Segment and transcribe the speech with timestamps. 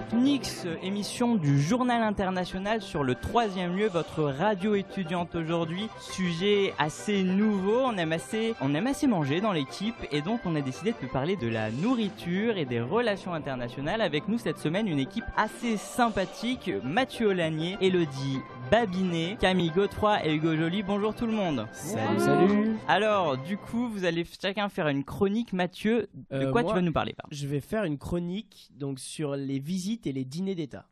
[0.00, 5.88] Zapnix, émission du Journal International sur le troisième lieu, votre radio étudiante aujourd'hui.
[6.00, 10.54] Sujet assez nouveau, on aime assez, on aime assez manger dans l'équipe et donc on
[10.56, 14.00] a décidé de vous parler de la nourriture et des relations internationales.
[14.00, 18.38] Avec nous cette semaine une équipe assez sympathique, Mathieu Olanier, Elodie
[18.70, 20.82] Babinet, Camille Godefroy et Hugo Joly.
[20.82, 21.66] Bonjour tout le monde.
[21.72, 22.76] Salut, salut.
[22.88, 25.52] Alors, du coup, vous allez chacun faire une chronique.
[25.52, 29.34] Mathieu, de Euh, quoi tu vas nous parler Je vais faire une chronique donc sur
[29.34, 30.86] les visites et les dîners d'État.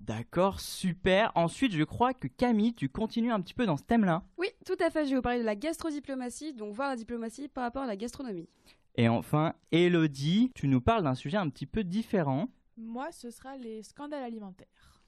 [0.00, 1.32] D'accord, super.
[1.34, 4.22] Ensuite, je crois que Camille, tu continues un petit peu dans ce thème-là.
[4.38, 5.04] Oui, tout à fait.
[5.04, 7.96] Je vais vous parler de la gastrodiplomatie, donc voir la diplomatie par rapport à la
[7.96, 8.48] gastronomie.
[8.96, 12.48] Et enfin, Elodie, tu nous parles d'un sujet un petit peu différent.
[12.76, 15.02] Moi, ce sera les scandales alimentaires.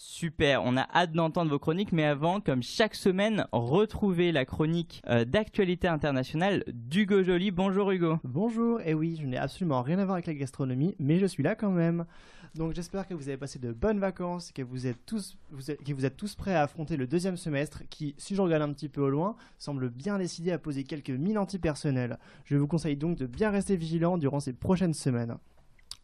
[0.00, 5.02] Super, on a hâte d'entendre vos chroniques, mais avant, comme chaque semaine, retrouvez la chronique
[5.08, 7.50] euh, d'actualité internationale d'Hugo Joly.
[7.50, 8.18] Bonjour Hugo.
[8.22, 11.42] Bonjour, et oui, je n'ai absolument rien à voir avec la gastronomie, mais je suis
[11.42, 12.06] là quand même.
[12.54, 16.06] Donc j'espère que vous avez passé de bonnes vacances, que vous êtes tous, que vous
[16.06, 19.00] êtes tous prêts à affronter le deuxième semestre, qui, si je regarde un petit peu
[19.00, 22.18] au loin, semble bien décidé à poser quelques mines antipersonnelles.
[22.44, 25.36] Je vous conseille donc de bien rester vigilant durant ces prochaines semaines.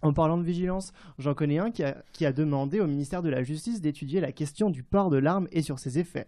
[0.04, 3.80] En parlant de vigilance, j'en connais un qui a, demandé au ministère de la Justice
[3.80, 6.26] d'étudier la question du port de l'arme et sur ses effets.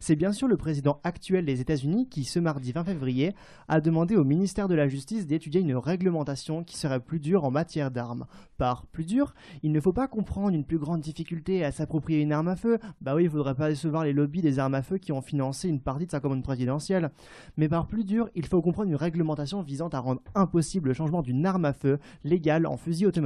[0.00, 3.34] C'est bien sûr le président actuel des États-Unis qui, ce mardi 20 février,
[3.68, 7.50] a demandé au ministère de la Justice d'étudier une réglementation qui serait plus dure en
[7.50, 8.24] matière d'armes.
[8.56, 12.32] Par plus dur, il ne faut pas comprendre une plus grande difficulté à s'approprier une
[12.32, 12.78] arme à feu.
[13.02, 15.68] Bah oui, il faudrait pas décevoir les lobbies des armes à feu qui ont financé
[15.68, 17.10] une partie de sa commande présidentielle.
[17.58, 21.20] Mais par plus dur, il faut comprendre une réglementation visant à rendre impossible le changement
[21.20, 23.17] d'une arme à feu légale en fusil automatique.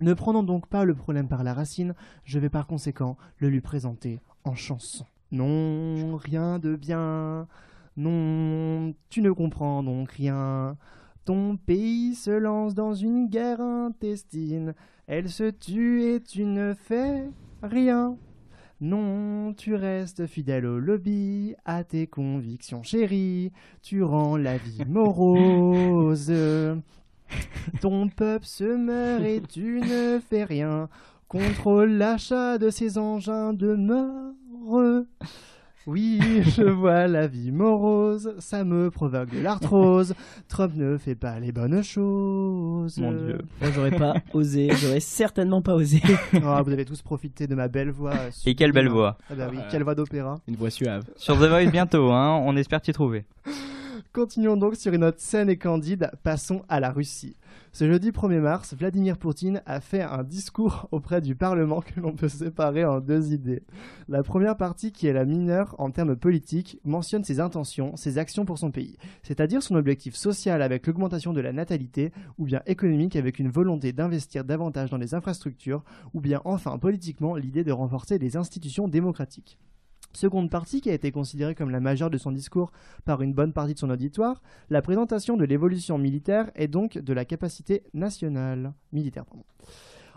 [0.00, 3.60] Ne prenons donc pas le problème par la racine, je vais par conséquent le lui
[3.60, 5.04] présenter en chanson.
[5.30, 7.46] Non, rien de bien.
[7.96, 10.76] Non, tu ne comprends donc rien.
[11.24, 14.74] Ton pays se lance dans une guerre intestine.
[15.06, 17.28] Elle se tue et tu ne fais
[17.62, 18.16] rien.
[18.80, 23.52] Non, tu restes fidèle au lobby, à tes convictions chéries.
[23.82, 26.32] Tu rends la vie morose.
[27.80, 30.88] Ton peuple se meurt et tu ne fais rien.
[31.28, 35.04] Contrôle l'achat de ces engins de mort.
[35.86, 40.14] Oui, je vois la vie morose, ça me provoque de l'arthrose.
[40.48, 42.98] Trump ne fait pas les bonnes choses.
[42.98, 43.38] Mon Dieu.
[43.62, 46.02] Moi, j'aurais pas osé, j'aurais certainement pas osé.
[46.44, 48.12] Ah, vous avez tous profité de ma belle voix.
[48.14, 49.16] euh, Et quelle belle voix.
[49.30, 50.38] Ah bah oui, quelle voix d'opéra.
[50.48, 51.04] Une voix suave.
[51.16, 53.24] Sur The Voice bientôt, hein, on espère t'y trouver.
[54.12, 57.36] Continuons donc sur une note saine et candide, passons à la Russie.
[57.70, 62.16] Ce jeudi 1er mars, Vladimir Poutine a fait un discours auprès du Parlement que l'on
[62.16, 63.62] peut séparer en deux idées.
[64.08, 68.44] La première partie, qui est la mineure en termes politiques, mentionne ses intentions, ses actions
[68.44, 73.14] pour son pays, c'est-à-dire son objectif social avec l'augmentation de la natalité, ou bien économique
[73.14, 75.84] avec une volonté d'investir davantage dans les infrastructures,
[76.14, 79.56] ou bien enfin politiquement l'idée de renforcer les institutions démocratiques.
[80.12, 82.72] Seconde partie qui a été considérée comme la majeure de son discours
[83.04, 87.12] par une bonne partie de son auditoire, la présentation de l'évolution militaire et donc de
[87.12, 89.24] la capacité nationale militaire.
[89.24, 89.44] pardon.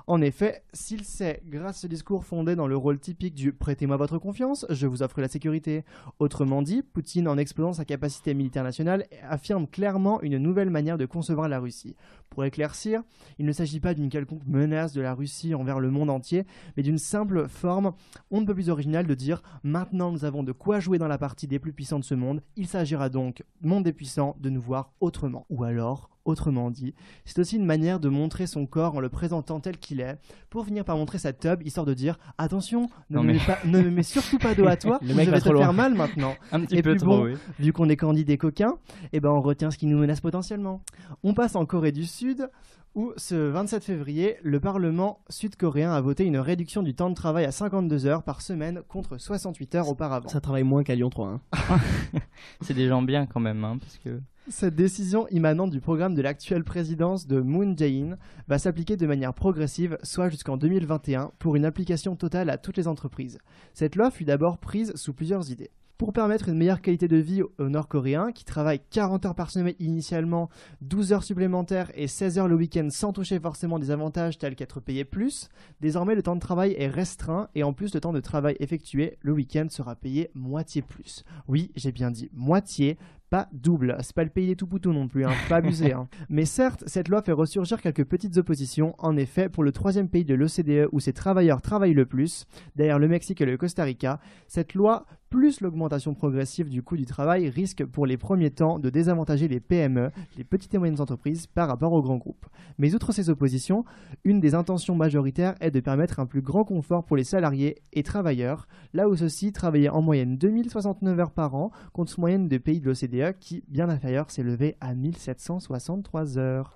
[0.05, 3.95] En effet, s'il sait, grâce à ce discours fondé dans le rôle typique du prêtez-moi
[3.95, 5.85] votre confiance, je vous offre la sécurité.
[6.19, 11.05] Autrement dit, Poutine, en exposant sa capacité militaire nationale, affirme clairement une nouvelle manière de
[11.05, 11.95] concevoir la Russie.
[12.29, 13.03] Pour éclaircir,
[13.39, 16.83] il ne s'agit pas d'une quelconque menace de la Russie envers le monde entier, mais
[16.83, 17.93] d'une simple forme
[18.31, 21.17] on ne peut plus originale de dire maintenant nous avons de quoi jouer dans la
[21.17, 24.61] partie des plus puissants de ce monde, il s'agira donc, monde des puissants, de nous
[24.61, 25.45] voir autrement.
[25.49, 26.93] Ou alors, autrement dit,
[27.25, 30.17] c'est aussi une manière de montrer son corps en le présentant tel qu'il est,
[30.49, 33.39] pour finir par montrer sa tub, histoire de dire attention, ne, Non, me, mais- mets
[33.45, 35.41] pas- ne me mets surtout pas dos à toi, Le ou mec je va vais
[35.41, 35.63] te trop loin.
[35.63, 36.35] faire mal maintenant.
[36.51, 37.33] Un petit Et peu puis trop, bon, oui.
[37.59, 38.75] Vu qu'on est candide et coquin,
[39.11, 40.81] eh ben on retient ce qui nous menace potentiellement.
[41.23, 42.49] On passe en Corée du Sud,
[42.95, 47.43] où ce 27 février, le Parlement sud-coréen a voté une réduction du temps de travail
[47.45, 50.29] à 52 heures par semaine contre 68 heures auparavant.
[50.29, 51.27] Ça travaille moins qu'à Lyon 3.
[51.27, 51.41] hein.
[52.61, 54.21] C'est des gens bien quand même, hein, parce que...
[54.49, 58.17] Cette décision immanente du programme de l'actuelle présidence de Moon Jae-in
[58.49, 62.89] va s'appliquer de manière progressive, soit jusqu'en 2021, pour une application totale à toutes les
[62.89, 63.39] entreprises.
[63.73, 65.71] Cette loi fut d'abord prise sous plusieurs idées.
[65.97, 69.75] Pour permettre une meilleure qualité de vie aux Nord-Coréens, qui travaillent 40 heures par semaine
[69.79, 70.49] initialement,
[70.81, 74.81] 12 heures supplémentaires et 16 heures le week-end sans toucher forcément des avantages tels qu'être
[74.81, 75.47] payé plus,
[75.79, 79.17] désormais le temps de travail est restreint et en plus le temps de travail effectué
[79.21, 81.23] le week-end sera payé moitié plus.
[81.47, 82.97] Oui, j'ai bien dit moitié,
[83.33, 83.97] pas double.
[84.01, 85.91] C'est pas le pays des tout poutous non plus, hein, pas abuser.
[85.91, 86.07] hein.
[86.29, 88.93] Mais certes, cette loi fait ressurgir quelques petites oppositions.
[88.99, 92.45] En effet, pour le troisième pays de l'OCDE où ces travailleurs travaillent le plus,
[92.75, 97.07] derrière le Mexique et le Costa Rica, cette loi plus l'augmentation progressive du coût du
[97.07, 101.47] travail risque pour les premiers temps de désavantager les PME, les petites et moyennes entreprises,
[101.47, 102.45] par rapport aux grands groupes.
[102.77, 103.83] Mais outre ces oppositions,
[104.25, 108.03] une des intentions majoritaires est de permettre un plus grand confort pour les salariés et
[108.03, 112.79] travailleurs, là où ceux-ci travaillaient en moyenne 2069 heures par an, contre moyenne des pays
[112.79, 116.75] de l'OCDE qui, bien inférieure, s'élevait à 1763 heures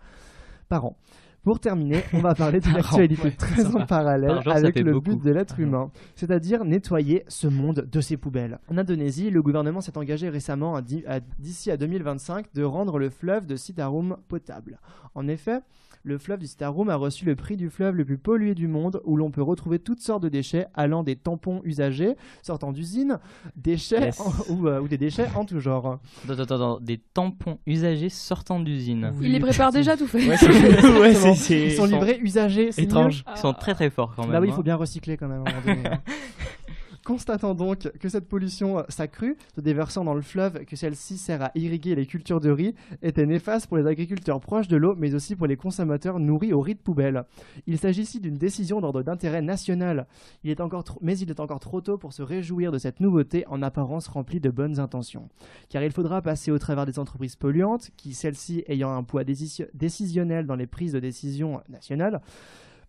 [0.68, 0.98] par an.
[1.47, 5.11] Pour terminer, on va parler d'une actualité très en parallèle jour, avec le beaucoup.
[5.15, 8.59] but de l'être humain, c'est-à-dire nettoyer ce monde de ses poubelles.
[8.67, 10.81] En Indonésie, le gouvernement s'est engagé récemment
[11.39, 14.81] d'ici à 2025 de rendre le fleuve de Citarum potable.
[15.15, 15.61] En effet,
[16.03, 19.01] le fleuve du Citarum a reçu le prix du fleuve le plus pollué du monde
[19.05, 23.19] où l'on peut retrouver toutes sortes de déchets allant des tampons usagés sortant d'usines,
[23.55, 24.19] déchets Yes.
[24.21, 25.99] en- ou, euh, ou des déchets en tout genre.
[26.25, 29.11] Attends, attends, attends, des tampons usagés sortant d'usine.
[29.21, 30.27] Il les prépare déjà tout fait.
[30.27, 30.47] Ouais, c'est-
[30.99, 33.23] ouais, Ils sont livrés usagés, c'est étrange.
[33.35, 34.31] Ils sont très très forts quand même.
[34.31, 34.55] Bah oui, il hein.
[34.55, 35.89] faut bien recycler quand même à un moment donné.
[35.89, 35.99] hein.
[37.07, 41.42] Constatant donc que cette pollution euh, s'accrut, se déversant dans le fleuve, que celle-ci sert
[41.42, 45.15] à irriguer les cultures de riz, était néfaste pour les agriculteurs proches de l'eau, mais
[45.15, 47.24] aussi pour les consommateurs nourris au riz de poubelle.
[47.65, 50.06] Il s'agit ici d'une décision d'ordre d'intérêt national.
[50.44, 53.45] Il est encore mais il est encore trop tôt pour se réjouir de cette nouveauté
[53.48, 55.30] en apparence remplie de bonnes intentions.
[55.69, 59.69] Car il faudra passer au travers des entreprises polluantes, qui celles-ci ayant un poids décisio-
[59.74, 62.19] décisionnel dans les prises de décision nationales,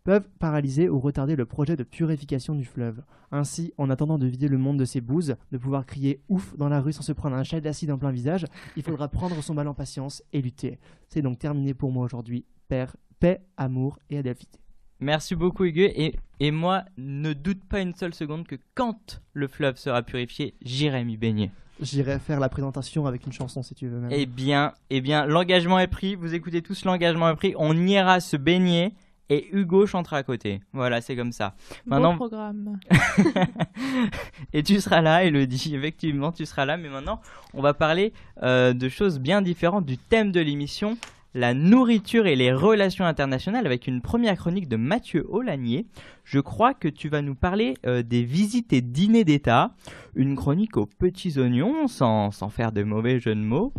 [0.09, 3.03] peuvent paralyser ou retarder le projet de purification du fleuve.
[3.31, 6.71] Ainsi, en attendant de vider le monde de ses bouses, de pouvoir crier ouf dans
[6.71, 9.53] la rue sans se prendre un chat d'acide en plein visage, il faudra prendre son
[9.53, 10.79] mal en patience et lutter.
[11.11, 12.47] C'est donc terminé pour moi aujourd'hui.
[12.69, 14.59] Père, paix, amour et adelphité.
[14.99, 19.47] Merci beaucoup Hugues et, et moi ne doute pas une seule seconde que quand le
[19.47, 21.51] fleuve sera purifié, j'irai m'y baigner.
[21.83, 24.11] J'irai faire la présentation avec une chanson si tu veux même.
[24.11, 26.15] Eh bien, eh bien, l'engagement est pris.
[26.15, 27.55] Vous écoutez tous, l'engagement est pris.
[27.59, 28.95] On ira se baigner
[29.31, 30.61] et Hugo chantera à côté.
[30.73, 31.55] Voilà, c'est comme ça.
[31.87, 32.79] Maintenant- Beau programme.
[34.53, 35.75] et tu seras là, Elodie.
[35.75, 36.77] Effectivement, tu seras là.
[36.77, 37.21] Mais maintenant,
[37.55, 40.97] on va parler euh, de choses bien différentes du thème de l'émission.
[41.35, 45.87] La nourriture et les relations internationales avec une première chronique de Mathieu Aulagnier.
[46.25, 49.73] Je crois que tu vas nous parler euh, des visites et dîners d'État.
[50.17, 53.73] Une chronique aux petits oignons, sans, sans faire de mauvais jeux de mots.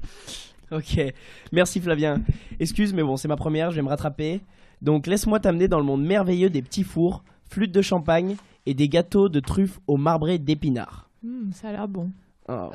[0.72, 1.02] Ok,
[1.52, 2.22] merci Flavien.
[2.60, 4.42] Excuse, mais bon, c'est ma première, je vais me rattraper.
[4.82, 8.36] Donc laisse-moi t'amener dans le monde merveilleux des petits fours, flûtes de champagne
[8.66, 11.10] et des gâteaux de truffes au marbré d'épinards.
[11.24, 12.12] Hmm, ça a l'air bon.
[12.52, 12.72] Oh,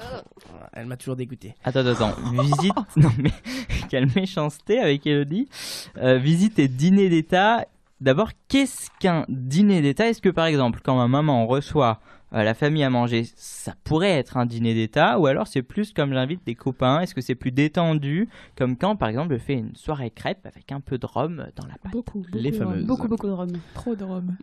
[0.72, 1.54] elle m'a toujours dégoûté.
[1.64, 2.42] Attends, attends, attends.
[2.42, 2.74] Visite.
[2.96, 3.32] Non, mais
[3.88, 5.48] quelle méchanceté avec Elodie.
[5.96, 7.66] Euh, visite et dîner d'État.
[8.00, 10.08] D'abord, qu'est-ce qu'un dîner d'État?
[10.08, 12.00] Est-ce que par exemple, quand ma maman reçoit
[12.34, 15.92] euh, la famille à manger, ça pourrait être un dîner d'État Ou alors c'est plus
[15.92, 18.28] comme j'invite des copains Est-ce que c'est plus détendu?
[18.56, 21.66] Comme quand par exemple je fais une soirée crêpe avec un peu de rhum dans
[21.66, 22.78] la pâte Beaucoup, beaucoup Les de fameuses.
[22.78, 22.86] rhum.
[22.86, 23.52] Beaucoup, beaucoup de rhum.
[23.74, 24.36] Trop de rhum.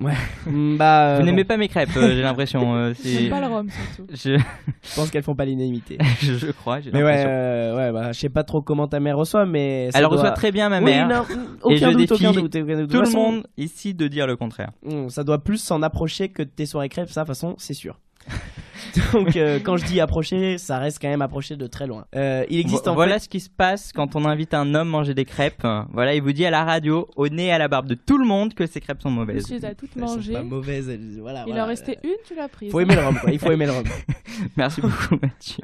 [0.45, 2.75] Hmm, bah, Vous euh, n'aimez bon, pas mes crêpes, euh, j'ai l'impression.
[2.75, 4.07] euh, J'aime pas le rhum surtout.
[4.13, 5.97] je, je pense qu'elles font pas l'unanimité.
[6.21, 7.29] je, je crois, j'ai mais ouais, l'impression.
[7.29, 10.13] euh, ouais, bah, je sais pas trop comment ta mère reçoit, mais ça Elle doit-
[10.13, 11.07] reçoit très bien ma Oui, mère.
[11.07, 12.89] non, Et aucun je doute, aucun défie doute, aucun doute.
[12.91, 14.71] De Tout le monde ici de dire le contraire.
[14.83, 17.55] hmm, ça doit plus s'en approcher que de tes soirées crêpes, ça, de toute façon,
[17.57, 17.99] c'est sûr.
[19.13, 22.05] Donc, euh, quand je dis approcher, ça reste quand même approcher de très loin.
[22.15, 23.19] Euh, il existe Vo- en voilà fait.
[23.25, 25.65] ce qui se passe quand on invite un homme manger des crêpes.
[25.93, 28.17] Voilà, il vous dit à la radio, au nez et à la barbe de tout
[28.17, 29.45] le monde que ces crêpes sont mauvaises.
[29.47, 30.33] Tu les as toutes mangées.
[30.33, 31.41] pas mauvaises, elles- voilà.
[31.45, 31.63] Il voilà.
[31.65, 32.71] en restait une, tu l'as prise.
[32.71, 33.31] Faut aimer le rhum, quoi.
[33.31, 33.83] Il faut aimer le rhum.
[34.57, 35.63] Merci beaucoup Mathieu.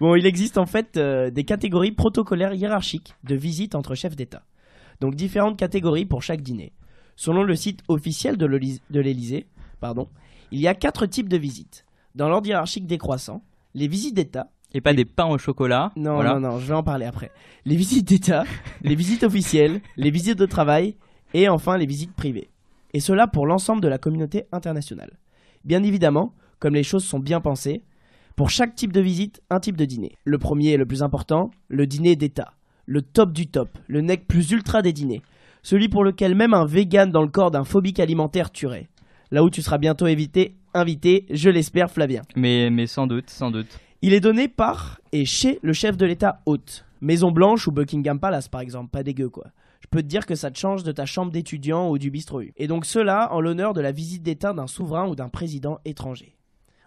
[0.00, 4.42] Bon, il existe en fait euh, des catégories protocolaires hiérarchiques de visites entre chefs d'État.
[5.00, 6.72] Donc différentes catégories pour chaque dîner.
[7.16, 8.46] Selon le site officiel de
[9.00, 9.46] l'Élysée,
[9.80, 10.08] pardon,
[10.54, 11.84] il y a quatre types de visites.
[12.14, 13.42] Dans l'ordre hiérarchique décroissant,
[13.74, 14.52] les visites d'État.
[14.72, 15.90] Et pas des pains au chocolat.
[15.96, 16.34] Non, voilà.
[16.34, 17.32] non, non, je vais en parler après.
[17.64, 18.44] Les visites d'État,
[18.82, 20.94] les visites officielles, les visites de travail
[21.32, 22.50] et enfin les visites privées.
[22.92, 25.18] Et cela pour l'ensemble de la communauté internationale.
[25.64, 27.82] Bien évidemment, comme les choses sont bien pensées,
[28.36, 30.12] pour chaque type de visite, un type de dîner.
[30.24, 32.52] Le premier et le plus important, le dîner d'État.
[32.86, 35.22] Le top du top, le nec plus ultra des dîners.
[35.64, 38.88] Celui pour lequel même un vegan dans le corps d'un phobique alimentaire tuerait.
[39.30, 42.22] Là où tu seras bientôt évité, invité, je l'espère, Flavien.
[42.36, 43.78] Mais, mais sans doute, sans doute.
[44.02, 46.84] Il est donné par et chez le chef de l'État hôte.
[47.00, 49.46] Maison Blanche ou Buckingham Palace par exemple, pas dégueu quoi.
[49.80, 52.42] Je peux te dire que ça te change de ta chambre d'étudiant ou du bistrot.
[52.42, 52.52] U.
[52.56, 56.36] Et donc cela en l'honneur de la visite d'État d'un souverain ou d'un président étranger.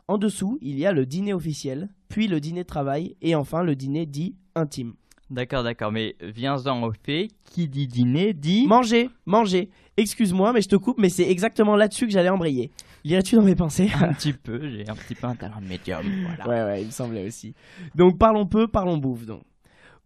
[0.08, 3.64] En dessous, il y a le dîner officiel, puis le dîner de travail et enfin
[3.64, 4.94] le dîner dit intime.
[5.30, 5.92] D'accord, d'accord.
[5.92, 7.28] Mais viens-en au fait.
[7.44, 8.66] Qui dit dîner dit.
[8.68, 9.70] Manger, manger.
[9.98, 12.72] Excuse-moi, mais je te coupe, mais c'est exactement là-dessus que j'allais embrayer.
[13.04, 16.04] Lirais-tu dans mes pensées Un petit peu, j'ai un petit peu un talent de médium.
[16.38, 16.48] Voilà.
[16.48, 17.54] Ouais, ouais, il me semblait aussi.
[17.96, 19.44] Donc parlons peu, parlons bouffe donc.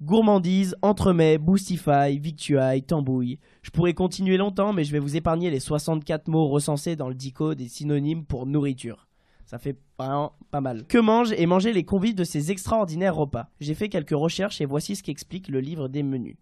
[0.02, 3.38] Gourmandise, entremets, boostify, victuailles, tambouille.
[3.62, 7.14] Je pourrais continuer longtemps, mais je vais vous épargner les 64 mots recensés dans le
[7.14, 9.08] dico des synonymes pour nourriture.
[9.46, 10.86] Ça fait vraiment pas mal.
[10.88, 13.48] Que mangent et manger les convives de ces extraordinaires repas?
[13.60, 16.38] J'ai fait quelques recherches et voici ce qu'explique le livre des menus.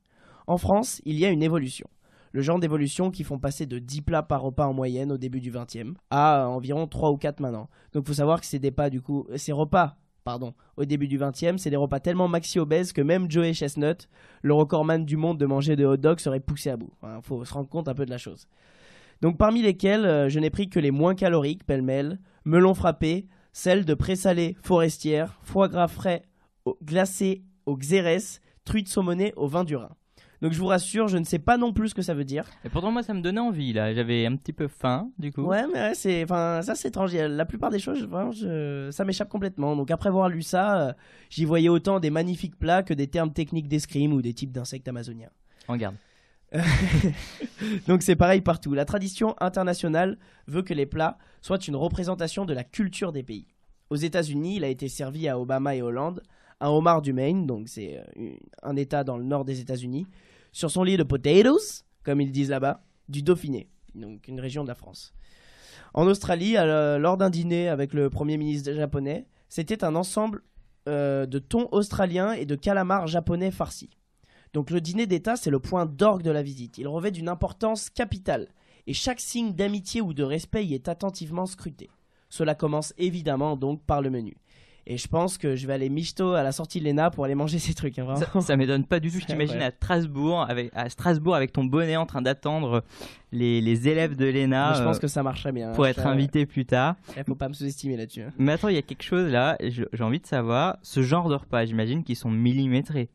[0.47, 1.87] En France, il y a une évolution.
[2.31, 5.41] Le genre d'évolution qui font passer de 10 plats par repas en moyenne au début
[5.41, 7.69] du 20e à environ 3 ou 4 maintenant.
[7.93, 8.89] Donc faut savoir que pas
[9.35, 13.31] ces repas pardon, au début du 20e, c'est des repas tellement maxi obèses que même
[13.31, 14.07] Joey Chestnut,
[14.43, 16.93] le recordman du monde de manger de hot dogs, serait poussé à bout.
[17.03, 18.47] Il faut se rendre compte un peu de la chose.
[19.21, 23.85] Donc parmi lesquels, euh, je n'ai pris que les moins caloriques, pêle-mêle, melon frappé, celles
[23.85, 26.23] de présalé forestière, foie gras frais
[26.65, 29.89] au- glacé au xérès, truite saumonée au vin du Rhin.
[30.41, 32.45] Donc je vous rassure, je ne sais pas non plus ce que ça veut dire.
[32.63, 33.93] Et pourtant, moi, ça me donnait envie, là.
[33.93, 35.41] J'avais un petit peu faim, du coup.
[35.41, 37.13] Ouais, mais ouais, c'est, enfin, ça c'est étrange.
[37.13, 39.75] La plupart des choses, vraiment, je- ça m'échappe complètement.
[39.75, 40.93] Donc après avoir lu ça, euh,
[41.29, 44.87] j'y voyais autant des magnifiques plats que des termes techniques d'escrime ou des types d'insectes
[44.87, 45.29] amazoniens.
[45.67, 45.95] Regarde.
[47.87, 48.73] Donc c'est pareil partout.
[48.73, 53.47] La tradition internationale veut que les plats soient une représentation de la culture des pays.
[53.89, 56.21] Aux États-Unis, il a été servi à Obama et Hollande
[56.61, 58.31] un homard du Maine, donc c'est euh,
[58.63, 60.05] un État dans le nord des États-Unis,
[60.51, 64.67] sur son lit de potatoes, comme ils disent là-bas, du Dauphiné, donc une région de
[64.67, 65.13] la France.
[65.93, 70.43] En Australie, lors d'un dîner avec le premier ministre japonais, c'était un ensemble
[70.87, 73.89] euh, de thon australien et de calamars japonais farcis.
[74.53, 76.77] Donc le dîner d'État, c'est le point d'orgue de la visite.
[76.77, 78.47] Il revêt d'une importance capitale,
[78.87, 81.89] et chaque signe d'amitié ou de respect y est attentivement scruté.
[82.29, 84.35] Cela commence évidemment donc par le menu.
[84.87, 87.35] Et je pense que je vais aller michto à la sortie de l'ENA pour aller
[87.35, 87.99] manger ces trucs.
[87.99, 88.15] hein.
[88.15, 89.19] Ça, ça m'étonne pas du tout.
[89.19, 89.69] Je t'imagine à.
[89.69, 92.83] Strasbourg, avec, à Strasbourg avec ton bonnet en train d'attendre
[93.31, 95.73] les, les élèves de l'ENA je pense euh, que ça marcherait bien.
[95.73, 95.89] pour hein.
[95.89, 96.95] être Ça, invité plus tard.
[97.15, 98.23] Il faut pas me sous-estimer là-dessus.
[98.23, 98.31] hein.
[98.39, 100.77] Mais attends, il y a quelque chose là, j'ai envie de savoir.
[100.81, 103.09] Ce genre de repas, j'imagine qu'ils sont millimétrés.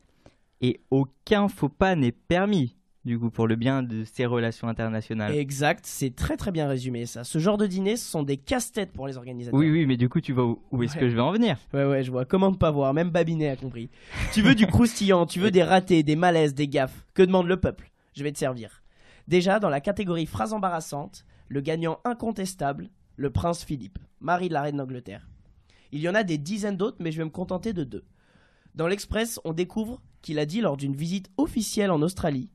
[0.64, 5.34] Et aucun faux pas n'est permis, du coup, pour le bien de ces relations internationales.
[5.34, 7.22] Exact, c'est très très bien résumé ça.
[7.22, 9.58] Ce genre de dîner, ce sont des casse-têtes pour les organisateurs.
[9.60, 11.00] Oui, oui, mais du coup, tu vois où, où est-ce Ouais.
[11.00, 11.58] que je vais en venir?
[11.74, 12.24] Ouais, ouais, je vois.
[12.24, 13.90] Comment ne pas voir Même Babinet a compris.
[14.32, 17.04] tu veux du croustillant, tu veux des ratés, des malaises, des gaffes.
[17.12, 17.90] Que demande le peuple?
[18.14, 18.82] Je vais te servir.
[19.28, 24.62] Déjà, dans la catégorie phrase embarrassante, le gagnant incontestable, le prince Philippe, mari de la
[24.62, 25.28] reine d'Angleterre.
[25.92, 28.04] Il y en a des dizaines d'autres, mais je vais me contenter de deux.
[28.74, 32.50] Dans l'Express, on découvre qu'il a dit lors d'une visite officielle en Australie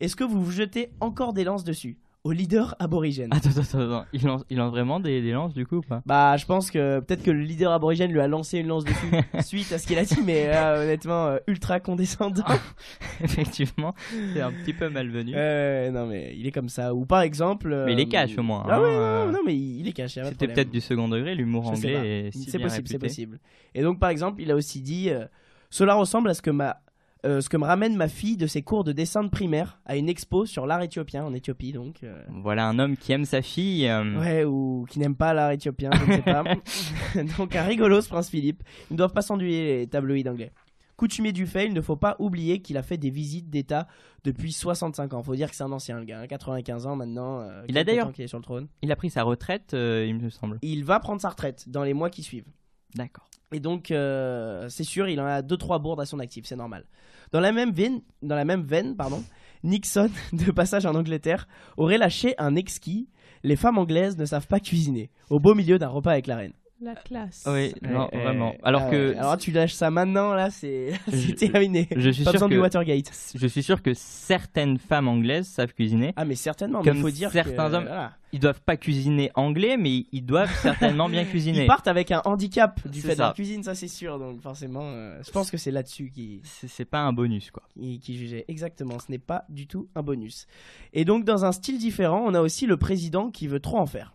[0.00, 1.98] Est-ce que vous vous jetez encore des lances dessus?
[2.24, 3.28] Au leader aborigène.
[3.32, 4.04] Attends, attends, attends.
[4.12, 6.02] Il lance, il lance vraiment des, des lances, du coup, ou pas?
[6.04, 9.06] Bah, je pense que peut-être que le leader aborigène lui a lancé une lance dessus
[9.44, 12.44] suite à ce qu'il a dit, mais là, honnêtement, euh, ultra condescendant.
[13.22, 13.94] Effectivement,
[14.34, 15.32] c'est un petit peu malvenu.
[15.36, 16.92] Euh, non, mais il est comme ça.
[16.94, 17.72] Ou par exemple.
[17.72, 19.92] euh, Mais il les cache, au moins, Ah hein, ouais, euh, non, non, mais il
[19.94, 23.38] pas de C'était peut-être du second degré, l'humour anglais est si C'est possible, c'est possible.
[23.74, 25.24] Et donc, par exemple, il a aussi dit euh,
[25.70, 26.80] Cela ressemble à ce que ma.
[27.26, 29.96] euh, ce que me ramène ma fille de ses cours de dessin de primaire à
[29.96, 33.42] une expo sur l'art éthiopien en Éthiopie donc euh, Voilà un homme qui aime sa
[33.42, 33.88] fille.
[33.88, 36.44] euh, ouais ou qui n'aime pas l'art éthiopien je ne sais pas.
[37.38, 38.62] Donc un rigolo ce prince Philippe.
[38.90, 40.52] Ils ne doivent pas s'enduyer les tabloïds anglais.
[40.96, 43.86] Coutumier du fait il ne faut pas oublier qu'il a fait des visites d'état
[44.24, 45.22] depuis 65 ans.
[45.22, 47.84] Faut dire que c'est un ancien le gars hein, 95 ans maintenant euh, Il a
[47.84, 48.68] d'ailleurs- temps qu'il est sur le trône.
[48.82, 50.58] Il a pris sa retraite, euh, il me semble.
[50.62, 52.46] il va prendre sa retraite dans les mois qui suivent
[52.94, 53.28] D'accord.
[53.52, 56.84] Et donc, euh, c'est sûr, il en a 2-3 bourdes à son actif, c'est normal.
[57.32, 59.22] Dans la même veine, dans la même veine pardon,
[59.64, 63.08] Nixon, de passage en Angleterre, aurait lâché un exquis
[63.42, 66.52] Les femmes anglaises ne savent pas cuisiner, au beau milieu d'un repas avec la reine.
[66.80, 67.42] La classe.
[67.48, 68.54] Oui, non, Euh, vraiment.
[68.62, 69.16] Alors ah que ouais.
[69.16, 70.92] Alors tu lâches ça maintenant, là, c'est
[71.36, 71.88] terminé.
[71.96, 73.10] je suis Pas sûr besoin que du Watergate.
[73.34, 76.12] je suis sûr que certaines femmes anglaises savent cuisiner.
[76.14, 78.12] Ah, mais certainement, mais Comme faut dire certains que, hommes- voilà.
[78.32, 81.62] Ils doivent pas cuisiner anglais, mais ils doivent certainement bien cuisiner.
[81.62, 83.22] Ils partent avec un handicap du fait de ça.
[83.24, 84.20] leur cuisine, ça c'est sûr.
[84.20, 87.64] Donc forcément, euh, je pense que c'est là-dessus qui, C'est c'est pas un bonus, quoi.
[87.76, 88.44] qui, qui jugeait.
[88.46, 90.46] Exactement, ce n'est pas du tout un bonus.
[90.92, 93.86] Et donc, dans un style différent, on a aussi le président qui veut trop en
[93.86, 94.14] faire.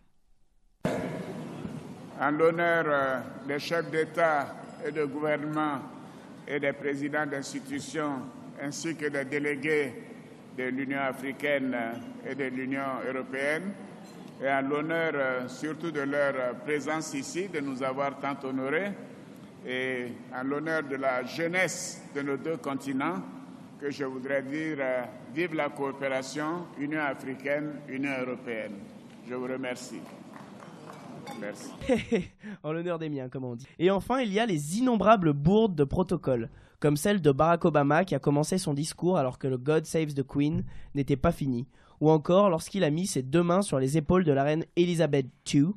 [2.24, 5.80] En l'honneur euh, des chefs d'État et de gouvernement
[6.48, 8.22] et des présidents d'institutions
[8.62, 9.94] ainsi que des délégués
[10.58, 13.74] de l'Union africaine euh, et de l'Union européenne
[14.42, 18.92] et en l'honneur euh, surtout de leur présence ici, de nous avoir tant honorés
[19.68, 23.22] et en l'honneur de la jeunesse de nos deux continents
[23.82, 24.78] que je voudrais dire
[25.34, 28.76] vive la coopération Union africaine, Union européenne.
[29.28, 30.02] Je vous remercie.
[31.40, 31.70] Merci.
[32.64, 33.68] en l'honneur des miens, comme on dit.
[33.80, 36.50] Et enfin, il y a les innombrables bourdes de protocole,
[36.80, 40.14] comme celle de Barack Obama qui a commencé son discours alors que le God Saves
[40.14, 40.64] the Queen
[40.96, 41.68] n'était pas fini,
[42.02, 45.28] ou encore lorsqu'il a mis ses deux mains sur les épaules de la reine Elizabeth
[45.54, 45.74] II,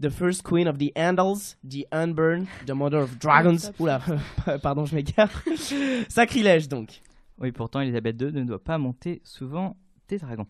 [0.00, 3.72] the first queen of the Andals, the Unburned, the mother of dragons.
[3.78, 4.00] Oula,
[4.62, 5.30] pardon, je m'égare.
[6.08, 7.00] Sacrilège donc.
[7.40, 9.76] Oui, pourtant, Elisabeth II ne doit pas monter souvent
[10.08, 10.46] des dragons.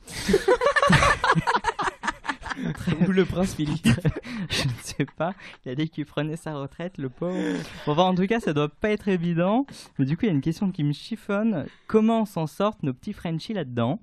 [3.06, 3.88] Ou le prince Philippe.
[4.50, 5.34] Je ne sais pas.
[5.64, 7.36] Il a dit qu'il prenait sa retraite, le pauvre.
[7.86, 9.66] Bon, bah, en tout cas, ça doit pas être évident.
[9.98, 11.66] Mais du coup, il y a une question qui me chiffonne.
[11.86, 14.00] Comment s'en sortent nos petits Frenchies là-dedans?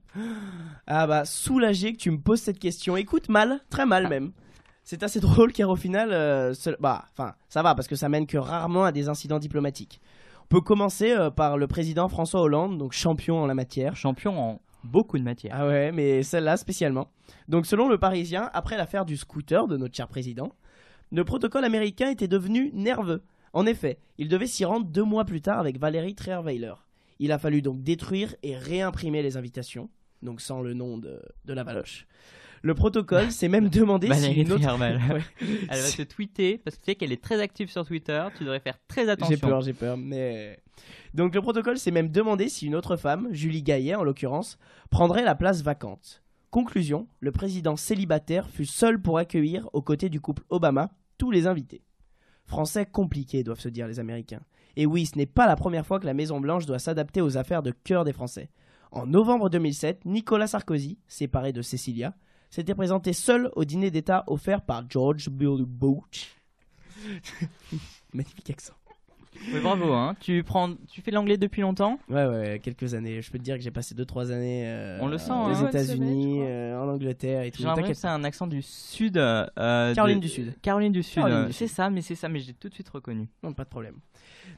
[0.88, 2.98] Ah bah, soulagé que tu me poses cette question.
[2.98, 4.31] Écoute, mal, très mal même.
[4.84, 8.25] C'est assez drôle car au final, euh, bah, enfin, ça va parce que ça mène
[8.25, 10.01] que rarement à des incidents diplomatiques.
[10.46, 13.96] On peut commencer euh, par le président François Hollande, donc champion en la matière.
[13.96, 15.53] Champion en beaucoup de matières.
[15.55, 17.11] Ah ouais, mais celle-là spécialement.
[17.47, 20.53] Donc selon le Parisien, après l'affaire du scooter de notre cher président,
[21.11, 23.21] le protocole américain était devenu nerveux.
[23.53, 26.73] En effet, il devait s'y rendre deux mois plus tard avec Valérie Trierweiler.
[27.19, 29.89] Il a fallu donc détruire et réimprimer les invitations,
[30.21, 32.07] donc sans le nom de, de la valoche.
[32.62, 34.62] Le protocole s'est même demandé si une autre...
[34.82, 35.22] Ouais.
[35.70, 38.24] Elle va se tweeter parce que tu sais qu'elle est très active sur Twitter.
[38.38, 39.36] Tu devrais faire très attention.
[39.36, 40.60] J'ai peur, j'ai peur, mais...
[41.13, 44.58] Donc le protocole s'est même demandé si une autre femme, Julie Gaillet en l'occurrence,
[44.89, 46.24] prendrait la place vacante.
[46.50, 51.48] Conclusion, le président célibataire fut seul pour accueillir, aux côtés du couple Obama, tous les
[51.48, 51.84] invités.
[52.46, 54.41] Français compliqués, doivent se dire les Américains.
[54.75, 57.63] Et oui, ce n'est pas la première fois que la Maison-Blanche doit s'adapter aux affaires
[57.63, 58.50] de cœur des Français.
[58.91, 62.13] En novembre 2007, Nicolas Sarkozy, séparé de Cecilia,
[62.51, 65.63] s'était présenté seul au dîner d'État offert par George W.
[65.65, 66.36] Bush.
[68.13, 68.74] Magnifique accent.
[69.53, 69.91] Oui, bravo.
[69.93, 70.15] Hein.
[70.20, 71.98] Tu prends, tu fais l'anglais depuis longtemps?
[72.10, 73.22] Ouais, ouais, quelques années.
[73.22, 75.67] Je peux te dire que j'ai passé 2-3 années euh, On le sent, aux hein.
[75.70, 77.60] États-Unis, euh, en Angleterre et tout.
[77.62, 79.17] J'ai l'impression que c'est un accent du sud.
[79.17, 80.53] euh, Caroline de- du Sud.
[80.62, 81.15] Caroline du Sud.
[81.15, 81.75] Caroline du C'est Sud.
[81.75, 83.29] ça, mais c'est ça, mais j'ai tout de suite reconnu.
[83.41, 83.96] Non, pas de problème.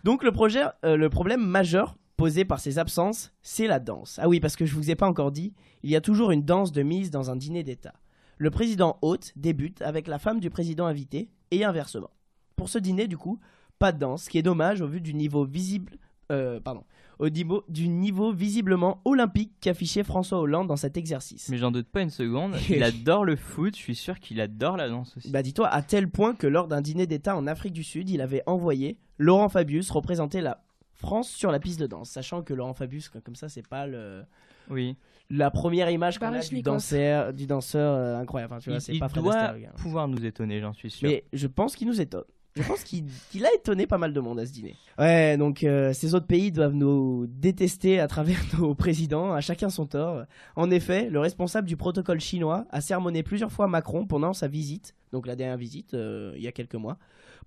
[0.03, 4.19] Donc, le, projet, euh, le problème majeur posé par ces absences, c'est la danse.
[4.21, 5.53] Ah oui, parce que je vous ai pas encore dit,
[5.83, 7.93] il y a toujours une danse de mise dans un dîner d'État.
[8.37, 12.09] Le président hôte débute avec la femme du président invité et inversement.
[12.55, 13.39] Pour ce dîner, du coup,
[13.79, 15.97] pas de danse, ce qui est dommage au vu du niveau visible.
[16.31, 16.83] euh, pardon.
[17.19, 21.47] Au niveau, du niveau visiblement olympique qu'affichait François Hollande dans cet exercice.
[21.49, 22.55] Mais j'en doute pas une seconde.
[22.69, 23.75] Il adore le foot.
[23.75, 25.29] Je suis sûr qu'il adore la danse aussi.
[25.29, 28.19] Bah dis-toi, à tel point que lors d'un dîner d'État en Afrique du Sud, il
[28.19, 30.63] avait envoyé Laurent Fabius représenter la
[31.03, 34.23] France sur la piste de danse, sachant que Laurent Fabius, comme ça, c'est pas le,
[34.69, 34.95] oui.
[35.29, 38.53] la première image qu'on a du danseur, du danseur euh, incroyable.
[38.53, 41.09] Enfin, tu vois, il c'est il pas doit pouvoir nous étonner, j'en suis sûr.
[41.09, 42.23] Mais je pense qu'il nous étonne.
[42.55, 44.75] Je pense qu'il a étonné pas mal de monde à ce dîner.
[44.99, 49.69] Ouais, donc euh, ces autres pays doivent nous détester à travers nos présidents, à chacun
[49.69, 50.23] son tort.
[50.55, 54.95] En effet, le responsable du protocole chinois a sermonné plusieurs fois Macron pendant sa visite,
[55.11, 56.97] donc la dernière visite euh, il y a quelques mois,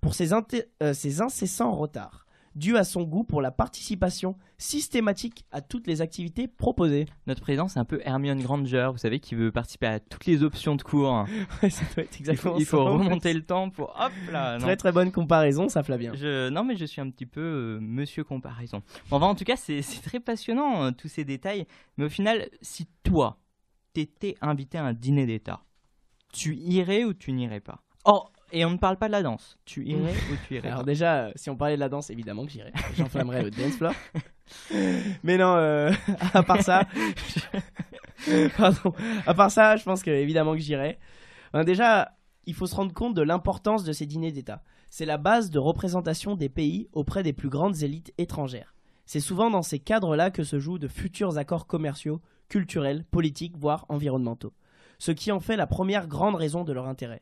[0.01, 2.25] pour ses, euh, ses incessants retards,
[2.57, 7.05] dû à son goût pour la participation systématique à toutes les activités proposées.
[7.27, 10.43] Notre président, c'est un peu Hermione Granger, vous savez, qui veut participer à toutes les
[10.43, 11.25] options de cours.
[11.63, 13.03] Ouais, ça doit être Il faut, exactement il faut en fait.
[13.05, 13.89] remonter le temps pour.
[13.99, 14.65] Hop là non.
[14.65, 16.13] Très très bonne comparaison, ça Flavien.
[16.15, 18.81] Je, non, mais je suis un petit peu euh, monsieur comparaison.
[19.09, 21.65] Bon, enfin, en tout cas, c'est c'est très passionnant, euh, tous ces détails.
[21.97, 23.37] Mais au final, si toi,
[23.93, 25.61] t'étais invité à un dîner d'État,
[26.33, 27.83] tu irais ou tu n'irais pas?
[28.05, 29.57] Oh, et on ne parle pas de la danse.
[29.65, 32.09] Tu irais ou tu irais Alors pas déjà, euh, si on parlait de la danse,
[32.09, 32.73] évidemment que j'irais.
[32.95, 33.93] J'enflammerais le dance floor.
[35.23, 35.91] Mais non, euh,
[36.33, 36.87] à part ça,
[38.57, 38.93] pardon,
[39.25, 40.97] à part ça, je pense que évidemment que j'irais.
[41.53, 42.13] Ben, déjà,
[42.45, 44.63] il faut se rendre compte de l'importance de ces dîners d'État.
[44.89, 48.73] C'est la base de représentation des pays auprès des plus grandes élites étrangères.
[49.05, 53.85] C'est souvent dans ces cadres-là que se jouent de futurs accords commerciaux, culturels, politiques, voire
[53.89, 54.53] environnementaux.
[54.99, 57.21] Ce qui en fait la première grande raison de leur intérêt.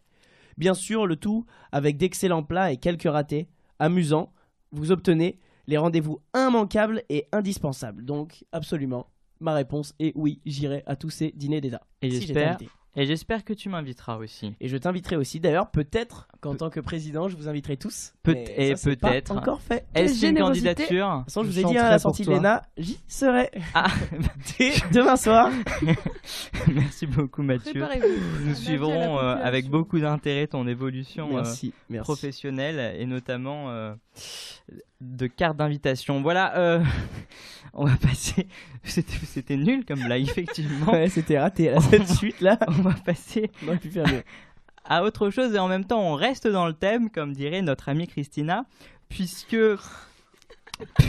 [0.57, 3.47] Bien sûr, le tout avec d'excellents plats et quelques ratés,
[3.79, 4.31] amusants,
[4.71, 8.05] vous obtenez les rendez-vous immanquables et indispensables.
[8.05, 9.07] Donc, absolument,
[9.39, 11.81] ma réponse est oui, j'irai à tous ces dîners d'État.
[12.01, 12.57] Et si j'espère.
[12.97, 14.53] Et j'espère que tu m'inviteras aussi.
[14.61, 18.13] Et je t'inviterai aussi, d'ailleurs, peut-être qu'en tant que président, je vous inviterai tous.
[18.23, 19.31] Peut- et ça, c'est pas peut-être.
[19.31, 19.85] encore fait.
[19.93, 20.69] Est-ce une générosité.
[20.69, 23.49] candidature De toute façon, je vous ai dit à la sortie de l'ENA, j'y serai.
[23.73, 23.87] Ah,
[24.57, 25.51] Dès demain soir.
[26.73, 27.71] merci beaucoup Mathieu.
[27.81, 28.45] Préparez-vous.
[28.45, 31.73] Nous suivrons euh, avec beaucoup d'intérêt ton évolution euh, merci.
[32.03, 33.93] professionnelle et notamment euh,
[35.01, 36.21] de carte d'invitation.
[36.21, 36.83] Voilà, euh,
[37.73, 38.47] on va passer.
[38.83, 40.91] C'était nul comme blague, effectivement.
[40.91, 41.71] Ouais, c'était raté.
[41.71, 44.23] Là, cette suite là, On va passer on aurait pu faire mieux.
[44.83, 47.89] à autre chose et en même temps on reste dans le thème, comme dirait notre
[47.89, 48.65] amie Christina,
[49.09, 49.57] puisque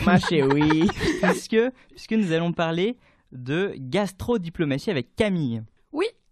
[0.04, 0.88] Mâché, oui.
[1.22, 1.58] puisque
[1.90, 2.96] puisque nous allons parler
[3.32, 5.62] de gastrodiplomatie avec Camille.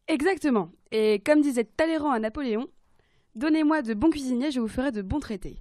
[0.08, 0.70] Exactement.
[0.92, 2.66] Et comme disait Talleyrand à Napoléon,
[3.34, 5.56] donnez-moi de bons cuisiniers, je vous ferai de bons traités.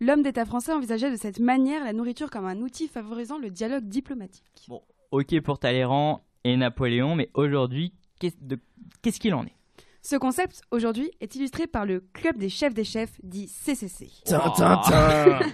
[0.00, 3.84] L'homme d'État français envisageait de cette manière la nourriture comme un outil favorisant le dialogue
[3.84, 4.68] diplomatique.
[5.10, 9.54] Ok pour Talleyrand et Napoléon, mais aujourd'hui, qu'est-ce qu'il en est?
[10.02, 14.08] Ce concept, aujourd'hui, est illustré par le Club des chefs des chefs, dit CCC.
[14.24, 15.40] Tin, tin, tin.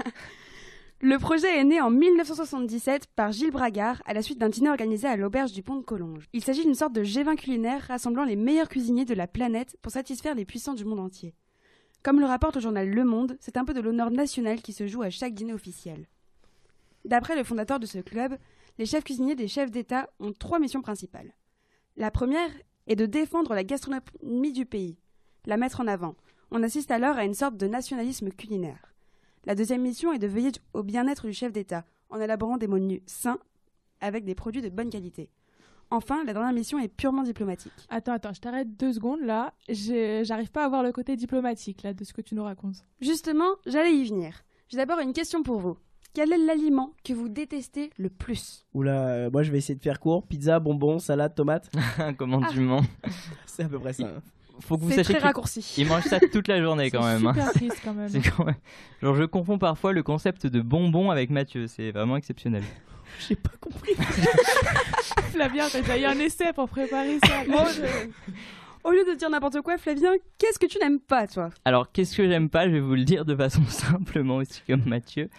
[1.01, 5.07] Le projet est né en 1977 par Gilles Bragard à la suite d'un dîner organisé
[5.07, 6.29] à l'auberge du pont de Collonges.
[6.33, 9.93] Il s'agit d'une sorte de G20 culinaire rassemblant les meilleurs cuisiniers de la planète pour
[9.93, 11.35] satisfaire les puissants du monde entier.
[12.05, 14.87] Comme le rapporte le journal Le Monde, c'est un peu de l'honneur national qui se
[14.87, 16.07] joue à chaque dîner officiel.
[17.07, 18.37] D'après le fondateur de ce club,
[18.77, 21.33] les chefs cuisiniers des chefs d'État ont trois missions principales.
[21.97, 22.51] La première
[22.89, 24.99] est de défendre la gastronomie du pays,
[25.47, 26.15] la mettre en avant.
[26.51, 28.95] On assiste alors à une sorte de nationalisme culinaire.
[29.47, 33.01] La deuxième mission est de veiller au bien-être du chef d'État en élaborant des menus
[33.07, 33.39] sains
[34.03, 35.31] avec des produits de bonne qualité.
[35.91, 37.73] Enfin, la dernière mission est purement diplomatique.
[37.89, 39.53] Attends, attends, je t'arrête deux secondes là.
[39.69, 42.85] J'arrive pas à voir le côté diplomatique là de ce que tu nous racontes.
[43.01, 44.43] Justement, j'allais y venir.
[44.69, 45.77] J'ai d'abord une question pour vous.
[46.15, 48.65] Quel est l'aliment que vous détestez le plus?
[48.73, 50.27] Oula, euh, moi je vais essayer de faire court.
[50.27, 51.71] Pizza, bonbons, salade, tomate.
[52.19, 52.49] Comment Ah.
[52.53, 52.83] tu mens
[53.47, 54.05] C'est à peu près ça.
[54.05, 54.23] hein.
[54.61, 55.75] Faut que vous C'est sachiez très qu'il raccourci.
[55.79, 57.27] il mange ça toute la journée quand même.
[57.27, 57.33] hein.
[57.35, 58.09] super triste quand même.
[58.09, 58.55] C'est quand même.
[59.03, 61.67] Genre, je confonds parfois le concept de bonbon avec Mathieu.
[61.67, 62.63] C'est vraiment exceptionnel.
[63.29, 63.95] J'ai pas compris.
[65.33, 67.45] Flavien, t'as déjà eu un essai pour préparer ça.
[67.49, 68.09] Bon, je-
[68.85, 71.51] Au lieu de dire n'importe quoi, Flavien, qu'est-ce que tu n'aimes pas, toi?
[71.65, 72.67] Alors, qu'est-ce que j'aime pas?
[72.67, 75.31] Je vais vous le dire de façon simplement aussi comme Mathieu.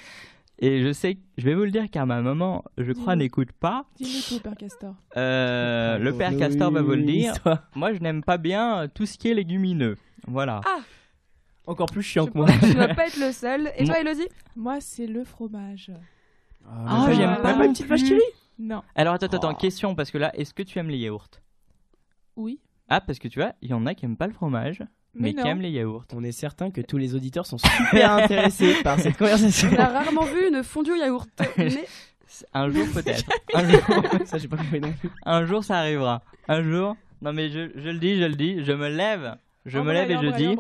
[0.57, 3.85] Et je sais, je vais vous le dire car ma maman, je crois, n'écoute pas.
[3.99, 4.95] Dis-nous tout, Père Castor.
[5.17, 7.33] Euh, le père Oui, Castor va vous le dire.
[7.75, 9.97] Moi, je n'aime pas bien tout ce qui est légumineux.
[10.27, 10.61] Voilà.
[11.67, 12.47] Encore plus chiant Je que moi.
[12.63, 13.69] tu dois pas être le seul.
[13.77, 14.27] Et toi, Moi- Elodie?
[14.55, 15.91] Moi, c'est le fromage.
[16.69, 17.89] Ah, mais j'aime même pas une non petite plus.
[17.89, 18.21] vache qui rit.
[18.59, 18.81] Non.
[18.95, 19.55] Alors, attends, attends, Oh.
[19.55, 21.27] question parce que là, est-ce que tu aimes les yaourts?
[22.35, 22.59] Oui.
[22.89, 24.79] Ah, parce que tu vois, il y en a qui aiment pas le fromage,
[25.13, 25.45] mais, Mais qui non.
[25.45, 26.05] aiment les yaourts.
[26.13, 29.69] On est certain que tous les auditeurs sont super intéressés par cette conversation.
[29.73, 31.29] On a rarement vu une fondue au yaourt.
[31.57, 31.69] Mais
[32.53, 33.23] Un jour peut-être.
[33.53, 33.79] un, jour,
[34.25, 35.09] ça, j'ai pas compris non plus.
[35.25, 36.21] un jour, ça arrivera.
[36.47, 36.95] Un jour.
[37.21, 40.11] Non mais je, je le dis, je le dis, je me lève, je me lève
[40.11, 40.55] et je dis.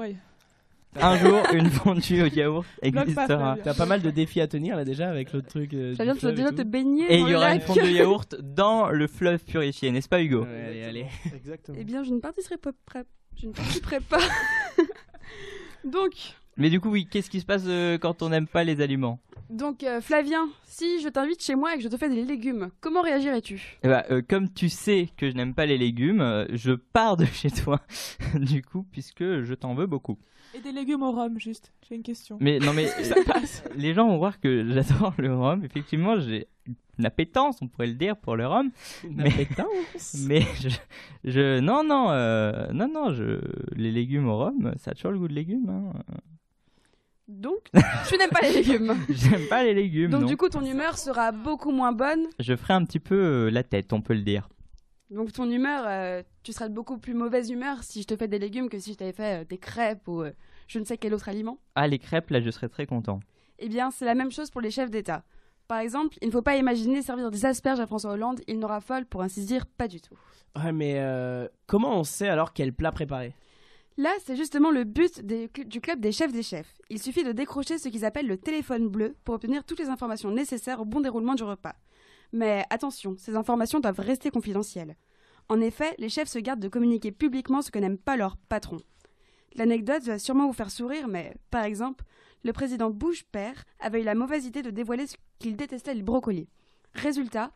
[1.01, 3.57] Un jour une fondue au yaourt existera.
[3.63, 5.73] T'as pas mal de défis à tenir là déjà avec l'autre truc.
[5.73, 7.53] euh, Flavien, tu dois fleuve déjà et te baigner Et dans il y le aura
[7.55, 10.43] une fondue de yaourt dans le fleuve purifié, n'est-ce pas Hugo?
[10.43, 11.05] Ouais, allez, allez.
[11.35, 11.77] Exactement.
[11.79, 12.71] Eh bien, je ne participerai pas.
[12.85, 13.05] prêt-
[13.41, 14.19] Je ne participerai pas.
[15.83, 16.13] donc,
[16.57, 19.19] Mais du coup, oui, qu'est-ce qui se passe euh, quand on n'aime pas les aliments
[19.51, 22.71] donc euh, Flavien, si je t'invite chez moi et que je te fais des légumes,
[22.81, 23.77] comment réagirais-tu?
[23.83, 27.15] Eh ben, euh, comme tu sais que je n'aime pas les légumes, euh, je pars
[27.15, 27.79] de chez toi,
[28.33, 30.17] du coup, puisque je t'en veux beaucoup.
[30.55, 31.71] Et des légumes au rhum, juste.
[31.87, 32.37] J'ai une question.
[32.41, 33.63] Mais non, mais Ça passe.
[33.75, 35.63] les gens vont voir que j'adore le rhum.
[35.63, 36.47] Effectivement, j'ai
[36.97, 38.71] une appétence, on pourrait le dire, pour le rhum.
[39.03, 40.15] Une Mais- appétence.
[40.27, 40.69] Mais je,
[41.23, 43.39] je- non, non, euh, non, non, je,
[43.75, 45.69] les légumes au rhum, ça a toujours le goût de légumes.
[45.69, 45.93] Hein.
[47.27, 47.69] Donc,
[48.07, 48.95] tu n'aimes pas les légumes.
[49.09, 50.11] J'aime pas les légumes.
[50.11, 50.27] Donc non.
[50.27, 52.27] du coup, ton humeur sera beaucoup moins bonne.
[52.39, 54.47] je ferai un petit peu euh, la tête, on peut le dire.
[55.09, 58.27] Donc ton humeur, euh, tu seras de beaucoup plus mauvaise humeur si je te fais
[58.27, 60.31] des légumes que si je t'avais fait euh, des crêpes ou euh,
[60.67, 61.59] je ne sais quel autre aliment.
[61.75, 63.19] Ah, les crêpes, là, je serais très content.
[63.59, 65.23] Eh bien, c'est la même chose pour les chefs d'État.
[65.67, 68.81] Par exemple, il ne faut pas imaginer servir des asperges à François Hollande, il n'aura
[68.81, 70.17] folle pour ainsi dire pas du tout.
[70.55, 73.33] Ouais, mais euh, comment on sait alors quel plat préparer?
[73.97, 76.73] Là, c'est justement le but du club des chefs des chefs.
[76.89, 80.31] Il suffit de décrocher ce qu'ils appellent le téléphone bleu pour obtenir toutes les informations
[80.31, 81.75] nécessaires au bon déroulement du repas.
[82.33, 84.97] Mais attention, ces informations doivent rester confidentielles.
[85.47, 88.77] En effet, les chefs se gardent de communiquer publiquement ce que n'aime pas leur patron.
[89.55, 92.03] L'anecdote va sûrement vous faire sourire, mais par exemple,
[92.43, 96.03] le président Bush père avait eu la mauvaise idée de dévoiler ce qu'il détestait le
[96.03, 96.49] brocoli.
[96.93, 97.53] Résultat,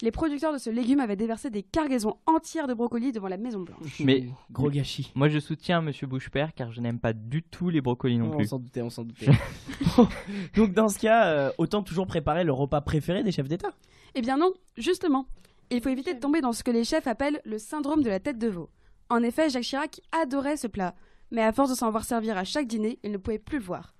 [0.00, 3.60] les producteurs de ce légume avaient déversé des cargaisons entières de brocolis devant la Maison
[3.60, 4.00] Blanche.
[4.00, 5.10] Mais- gros gâchis.
[5.14, 8.36] Moi, je soutiens Monsieur Bouche-Père car je n'aime pas du tout les brocolis non on
[8.36, 8.46] plus.
[8.46, 9.26] s'en doutait, on s'en doutait.
[10.56, 13.72] Donc dans ce cas, euh, autant toujours préparer le repas préféré des chefs d'État.
[14.14, 15.26] Eh bien non, justement.
[15.70, 18.20] Il faut éviter de tomber dans ce que les chefs appellent le syndrome de la
[18.20, 18.70] tête de veau.
[19.10, 20.94] En effet, Jacques Chirac adorait ce plat,
[21.30, 23.64] mais à force de s'en voir servir à chaque dîner, il ne pouvait plus le
[23.64, 23.94] voir.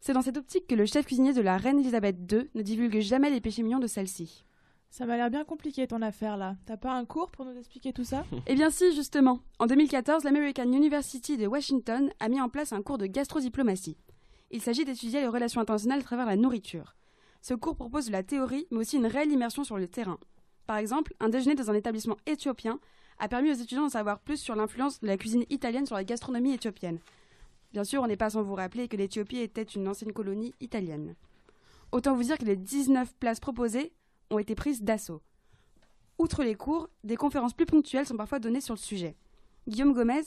[0.00, 3.00] C'est dans cette optique que le chef cuisinier de la reine Elisabeth II ne divulgue
[3.00, 4.44] jamais les péchés mignons de celle-ci.
[4.92, 6.54] Ça m'a l'air bien compliqué ton affaire là.
[6.66, 9.40] T'as pas un cours pour nous expliquer tout ça Eh bien si, justement.
[9.58, 13.96] En 2014, l'American University de Washington a mis en place un cours de gastrodiplomatie.
[14.50, 16.94] Il s'agit d'étudier les relations internationales à travers la nourriture.
[17.40, 20.18] Ce cours propose de la théorie, mais aussi une réelle immersion sur le terrain.
[20.66, 22.78] Par exemple, un déjeuner dans un établissement éthiopien
[23.18, 26.04] a permis aux étudiants d'en savoir plus sur l'influence de la cuisine italienne sur la
[26.04, 26.98] gastronomie éthiopienne.
[27.72, 31.14] Bien sûr, on n'est pas sans vous rappeler que l'Éthiopie était une ancienne colonie italienne.
[31.92, 33.94] Autant vous dire que les 19 places proposées
[34.32, 35.22] ont été prises d'assaut.
[36.18, 39.16] Outre les cours, des conférences plus ponctuelles sont parfois données sur le sujet.
[39.68, 40.22] Guillaume Gomez,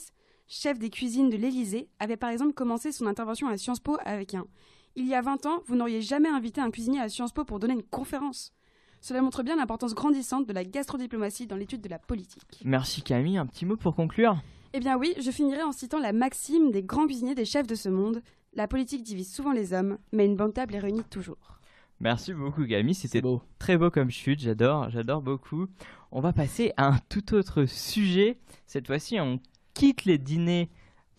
[0.46, 4.34] chef des cuisines de l'Élysée, avait par exemple commencé son intervention à Sciences Po avec
[4.34, 4.46] un
[4.94, 7.58] Il y a 20 ans, vous n'auriez jamais invité un cuisinier à Sciences Po pour
[7.58, 8.52] donner une conférence.
[9.00, 12.60] Cela montre bien l'importance grandissante de la gastrodiplomatie dans l'étude de la politique.
[12.64, 14.36] Merci Camille, un petit mot pour conclure?
[14.72, 17.74] Eh bien oui, je finirai en citant la maxime des grands cuisiniers des chefs de
[17.74, 18.22] ce monde
[18.54, 21.55] La politique divise souvent les hommes, mais une bonne table les réunit toujours.
[22.00, 23.42] Merci beaucoup C'est c'était beau.
[23.58, 25.66] très beau comme chute, j'adore, j'adore beaucoup.
[26.12, 28.38] On va passer à un tout autre sujet.
[28.66, 29.40] Cette fois-ci, on
[29.74, 30.70] quitte les dîners,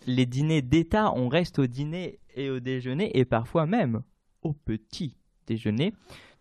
[0.06, 4.04] les dîners d'État, on reste au dîner et au déjeuner et parfois même
[4.44, 5.16] au petit
[5.48, 5.94] déjeuner,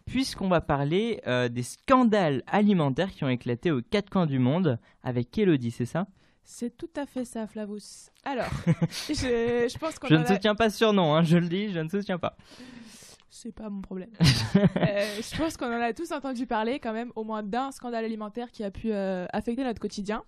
[0.05, 4.79] puisqu'on va parler euh, des scandales alimentaires qui ont éclaté aux quatre coins du monde
[5.03, 6.07] avec Elodie, c'est ça?
[6.49, 8.11] C'est tout à fait ça, Flavus.
[8.23, 8.47] Alors,
[9.09, 9.15] je,
[9.69, 11.81] je pense qu'on Je ne a- soutiens pas ce surnom, hein, je le dis, je
[11.81, 12.37] ne soutiens pas.
[13.43, 14.11] C'est pas mon problème.
[14.77, 18.05] Euh, je pense qu'on en a tous entendu parler quand même, au moins d'un scandale
[18.05, 20.25] alimentaire qui a pu euh, affecter notre quotidien.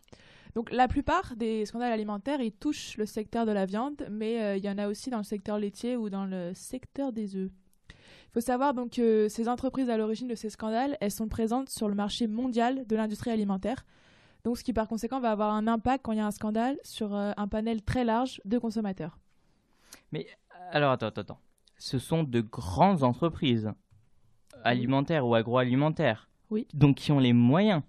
[0.55, 4.57] Donc la plupart des scandales alimentaires, ils touchent le secteur de la viande, mais euh,
[4.57, 7.51] il y en a aussi dans le secteur laitier ou dans le secteur des œufs.
[7.90, 11.71] Il faut savoir donc que ces entreprises à l'origine de ces scandales, elles sont présentes
[11.71, 13.87] sur le marché mondial de l'industrie alimentaire.
[14.44, 16.77] Donc ce qui par conséquent va avoir un impact quand il y a un scandale
[16.83, 19.18] sur un panel très large de consommateurs.
[20.71, 21.48] Alors attends, attends, attends.
[21.79, 23.73] Ce sont de grandes entreprises
[24.64, 26.29] alimentaires ou agroalimentaires.
[26.51, 26.67] Oui.
[26.75, 27.83] Donc qui ont les moyens.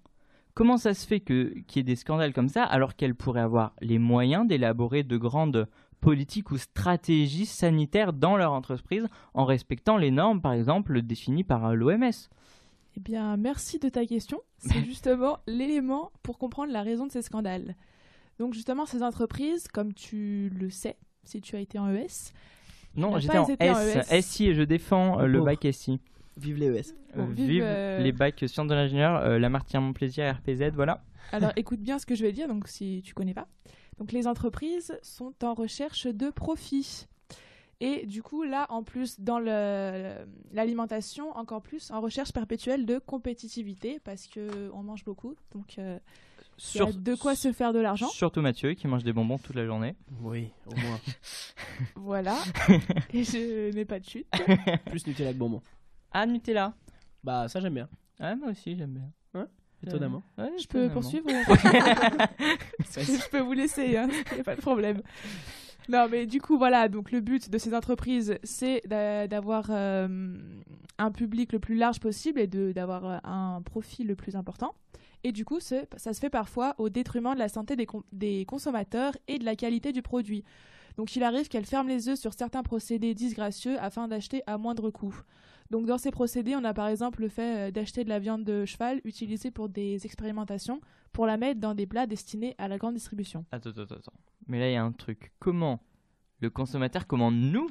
[0.54, 3.74] Comment ça se fait qu'il y ait des scandales comme ça alors qu'elles pourraient avoir
[3.80, 5.68] les moyens d'élaborer de grandes
[6.00, 11.74] politiques ou stratégies sanitaires dans leur entreprise en respectant les normes, par exemple, définies par
[11.74, 12.10] l'OMS
[12.96, 14.40] Eh bien, merci de ta question.
[14.58, 17.76] C'est justement l'élément pour comprendre la raison de ces scandales.
[18.38, 22.32] Donc, justement, ces entreprises, comme tu le sais, si tu as été en ES,
[22.96, 24.22] Non, j'étais en S, ES.
[24.22, 26.00] SI et je défends euh, le bac SI.
[26.36, 26.94] Vive les ES.
[27.14, 31.02] Bon, vive, vive euh, les bacs sciences de l'ingénieur, euh, Lamartine Montplaisir, RPZ, voilà.
[31.32, 33.48] alors écoute bien ce que je vais dire, donc si tu connais pas.
[34.00, 37.06] Donc, les entreprises sont en recherche de profit.
[37.80, 44.00] Et du coup, là, en plus, dans l'alimentation, encore plus, en recherche perpétuelle de compétitivité,
[44.02, 45.98] parce que on mange beaucoup, donc euh,
[46.74, 48.08] il y a Sur- de quoi se faire de l'argent.
[48.08, 49.94] Surtout Mathieu qui mange des bonbons toute la journée.
[50.20, 51.00] Oui, au moins.
[51.96, 52.36] Voilà.
[53.14, 54.26] Et je n'ai pas de chute.
[54.86, 55.62] Plus Nutella que bonbon.
[56.12, 56.74] Ah, Nutella.
[57.24, 57.88] Bah, ça j'aime bien.
[58.18, 59.46] Ah, moi aussi j'aime bien.
[59.82, 60.22] Étonnamment.
[60.38, 61.00] Euh, ouais, Je peux étonnamment.
[61.00, 61.26] poursuivre
[62.80, 65.00] Je peux vous laisser, hein, il n'y a pas de problème.
[65.88, 70.36] Non, mais du coup, voilà, donc le but de ces entreprises, c'est d'a- d'avoir euh,
[70.98, 74.74] un public le plus large possible et de- d'avoir euh, un profit le plus important.
[75.22, 78.44] Et du coup, ça se fait parfois au détriment de la santé des, con- des
[78.46, 80.44] consommateurs et de la qualité du produit.
[80.96, 84.90] Donc il arrive qu'elles ferment les œufs sur certains procédés disgracieux afin d'acheter à moindre
[84.90, 85.14] coût.
[85.70, 88.42] Donc dans ces procédés, on a par exemple le fait euh, d'acheter de la viande
[88.44, 90.80] de cheval utilisée pour des expérimentations
[91.12, 93.44] pour la mettre dans des plats destinés à la grande distribution.
[93.52, 94.12] Attends, attends, attends.
[94.48, 95.32] Mais là, il y a un truc.
[95.38, 95.80] Comment
[96.40, 97.68] le consommateur, comment nous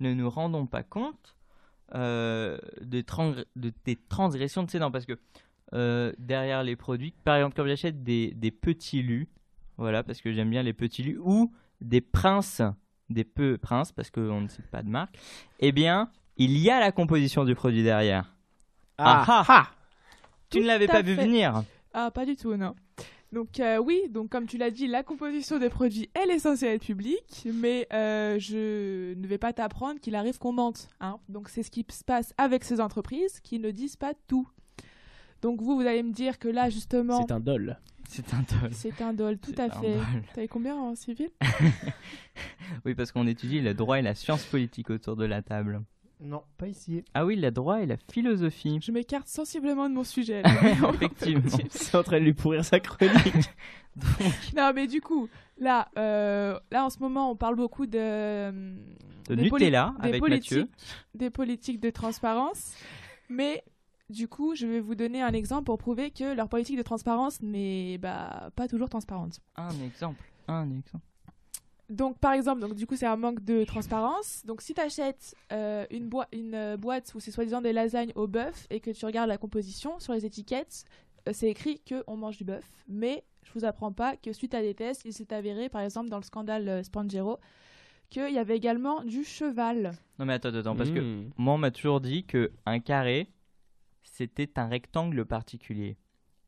[0.00, 1.36] ne nous rendons pas compte
[1.94, 3.04] euh, des,
[3.84, 5.18] des transgressions de ces normes Parce que
[5.74, 9.28] euh, derrière les produits, par exemple, quand j'achète des, des petits lus,
[9.76, 12.62] voilà, parce que j'aime bien les petits lus, ou des princes,
[13.10, 15.16] des peu princes, parce qu'on ne cite pas de marque,
[15.60, 18.34] eh bien, il y a la composition du produit derrière.
[18.98, 19.70] Ah, ah, ah
[20.50, 22.74] Tu Tout ne l'avais pas vu venir Ah, pas du tout, non.
[23.30, 26.66] Donc euh, oui, donc comme tu l'as dit, la composition des produits, elle est censée
[26.66, 30.88] être publique, mais euh, je ne vais pas t'apprendre qu'il arrive qu'on mente.
[31.00, 31.18] Hein.
[31.28, 34.48] Donc c'est ce qui se passe avec ces entreprises qui ne disent pas tout.
[35.42, 37.78] Donc vous, vous allez me dire que là, justement, C'est un dol.
[38.08, 38.70] C'est un dol.
[38.72, 39.94] c'est un dol, tout C'est à un fait.
[39.94, 40.04] dol.
[40.34, 41.28] T'avais combien en civil?
[42.84, 45.82] Oui, parce qu'on étudie le droit et la science politique autour de la table.
[46.20, 47.04] Non, pas ici.
[47.14, 48.78] Ah oui, le droit et la philosophie.
[48.82, 50.42] Je m'écarte sensiblement de mon sujet.
[50.42, 50.50] là,
[50.94, 51.42] Effectivement.
[51.70, 53.50] C'est en train de lui pourrir sa chronique.
[54.56, 58.50] Non, mais du coup, là, euh, là en ce moment, on parle beaucoup de,
[59.28, 60.68] De des Nutella des avec politiques, Mathieu.
[61.14, 62.74] des politiques de transparence,
[63.28, 63.62] mais
[64.10, 67.40] du coup, je vais vous donner un exemple pour prouver que leur politique de transparence
[67.42, 69.40] n'est bah, pas toujours transparente.
[69.56, 70.22] Un exemple.
[70.48, 71.04] Un exemple.
[71.90, 74.42] Donc, par exemple, donc, du coup, c'est un manque de transparence.
[74.44, 78.26] Donc, si tu achètes une, boi- une euh, boîte où c'est soi-disant des lasagnes au
[78.26, 80.84] bœuf et que tu regardes la composition sur les étiquettes,
[81.28, 82.64] euh, c'est écrit qu'on mange du bœuf.
[82.88, 86.10] Mais je vous apprends pas que suite à des tests, il s'est avéré, par exemple,
[86.10, 87.38] dans le scandale euh, Spangero,
[88.10, 89.92] qu'il y avait également du cheval.
[90.18, 91.30] Non mais attends, attends, parce que Mmh.
[91.38, 93.28] moi on m'a toujours dit que un carré,
[94.12, 95.96] c'était un rectangle particulier.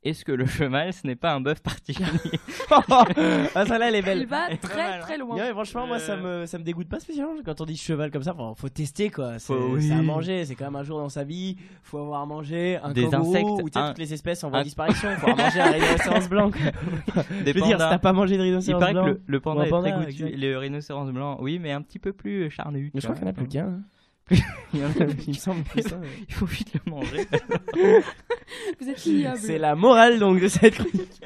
[0.03, 2.09] Est-ce que le cheval, ce n'est pas un bœuf particulier
[2.71, 4.25] ah, celle-là, elle est Il belle.
[4.25, 5.03] va Pas très mal, hein.
[5.03, 5.37] très loin.
[5.37, 6.41] Non, mais franchement, moi, ça Euh.
[6.41, 8.33] me, ça me dégoûte pas spécialement quand on dit cheval comme ça.
[8.35, 9.37] Enfin, faut tester quoi.
[9.37, 9.83] C'est Faut- oui.
[9.87, 11.55] c'est à manger, c'est quand même un jour dans sa vie.
[11.83, 14.49] Faut avoir mangé un Des kangourou, insectes, ou tu sais, un- toutes les espèces en
[14.49, 15.09] voie un- de disparition.
[15.17, 16.49] Faut avoir mangé un rhinocéros blanc.
[16.51, 17.23] quoi.
[17.23, 17.89] Des Je veux dire, si pandas.
[17.91, 19.05] t'as pas mangé de Il rhinocéros paraît que blanc.
[19.05, 20.23] le, le panda Ou un est panda, très goûtu.
[20.25, 20.35] exact.
[20.37, 22.89] Le rhinocéros blanc, oui, mais un petit peu plus charnu.
[22.95, 23.67] Mais tu je crois qu'il n'y en a plus qu'un.
[23.67, 23.81] hein.
[24.73, 26.07] Il y en a Il me semble que ça, ouais.
[26.27, 27.27] Il faut vite le manger.
[28.79, 29.37] Vous êtes ignoble.
[29.37, 31.21] C'est la morale donc de cette chronique.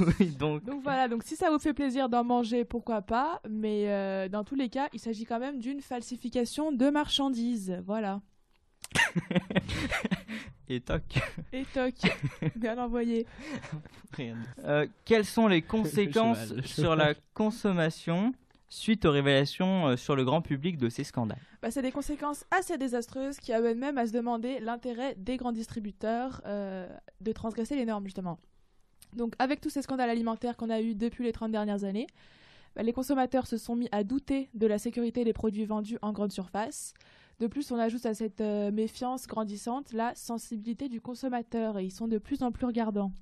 [0.00, 0.64] oui, donc.
[0.64, 4.44] Donc voilà, donc si ça vous fait plaisir d'en manger, pourquoi pas, mais euh, dans
[4.44, 7.78] tous les cas, il s'agit quand même d'une falsification de marchandises.
[7.84, 8.20] Voilà.
[10.68, 11.02] Et toc.
[11.52, 11.94] Et toc,
[12.56, 13.26] bien envoyé.
[14.64, 18.32] Euh, quelles sont les conséquences cheval, le sur la consommation
[18.72, 22.44] suite aux révélations euh, sur le grand public de ces scandales Bah, c'est des conséquences
[22.50, 26.88] assez désastreuses qui amènent même à se demander l'intérêt des grands distributeurs euh,
[27.20, 28.38] de transgresser les normes, justement.
[29.14, 32.06] Donc, avec tous ces scandales alimentaires qu'on a eus depuis les 30 dernières années,
[32.74, 36.12] bah, les consommateurs se sont mis à douter de la sécurité des produits vendus en
[36.12, 36.94] grande surface.
[37.40, 41.92] De plus, on ajoute à cette euh, méfiance grandissante la sensibilité du consommateur et ils
[41.92, 43.12] sont de plus en plus regardants.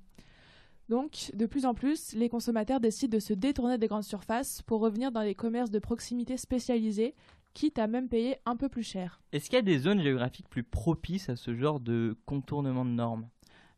[0.89, 4.81] Donc, de plus en plus, les consommateurs décident de se détourner des grandes surfaces pour
[4.81, 7.15] revenir dans les commerces de proximité spécialisés
[7.53, 9.21] quitte à même payer un peu plus cher.
[9.31, 12.91] Est-ce qu'il y a des zones géographiques plus propices à ce genre de contournement de
[12.91, 13.27] normes?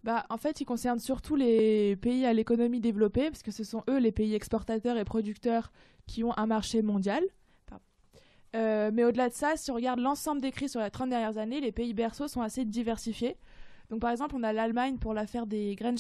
[0.03, 3.83] Bah, en fait, il concerne surtout les pays à l'économie développée, parce que ce sont
[3.89, 5.71] eux les pays exportateurs et producteurs
[6.07, 7.23] qui ont un marché mondial.
[8.55, 11.39] Euh, mais au-delà de ça, si on regarde l'ensemble des crises sur les 30 dernières
[11.39, 13.37] années, les pays berceaux sont assez diversifiés.
[13.93, 15.97] Donc, par exemple, on a l'Allemagne pour l'affaire des graines,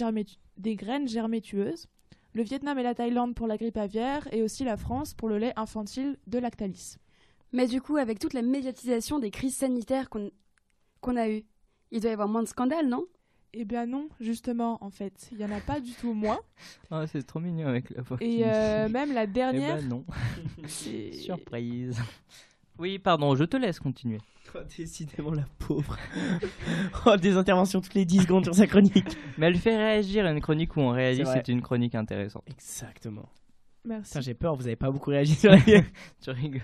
[0.57, 1.85] des graines germétueuses,
[2.33, 5.37] le Vietnam et la Thaïlande pour la grippe aviaire, et aussi la France pour le
[5.37, 6.95] lait infantile de Lactalis.
[7.51, 11.43] Mais du coup, avec toute la médiatisation des crises sanitaires qu'on a eues,
[11.91, 13.05] il doit y avoir moins de scandales, non?
[13.53, 16.39] Eh bien non, justement, en fait, il y en a pas du tout moins.
[16.89, 18.17] Ah, C'est trop mignon avec la voix.
[18.21, 20.05] Et euh, même la Eh dernière, ben non,
[20.67, 22.01] surprise.
[22.83, 24.17] Oui, pardon, je te laisse continuer.
[24.53, 25.97] Oh, décidément la pauvre.
[27.05, 29.17] oh, des interventions toutes les 10 secondes sur sa chronique.
[29.37, 32.43] Mais elle fait réagir à une chronique où on réagit, C'est une chronique intéressante.
[32.47, 33.29] Exactement.
[33.85, 34.21] Merci.
[34.21, 35.59] J'ai peur, vous avez pas beaucoup réagi sur la.
[36.21, 36.61] Tu rigoles.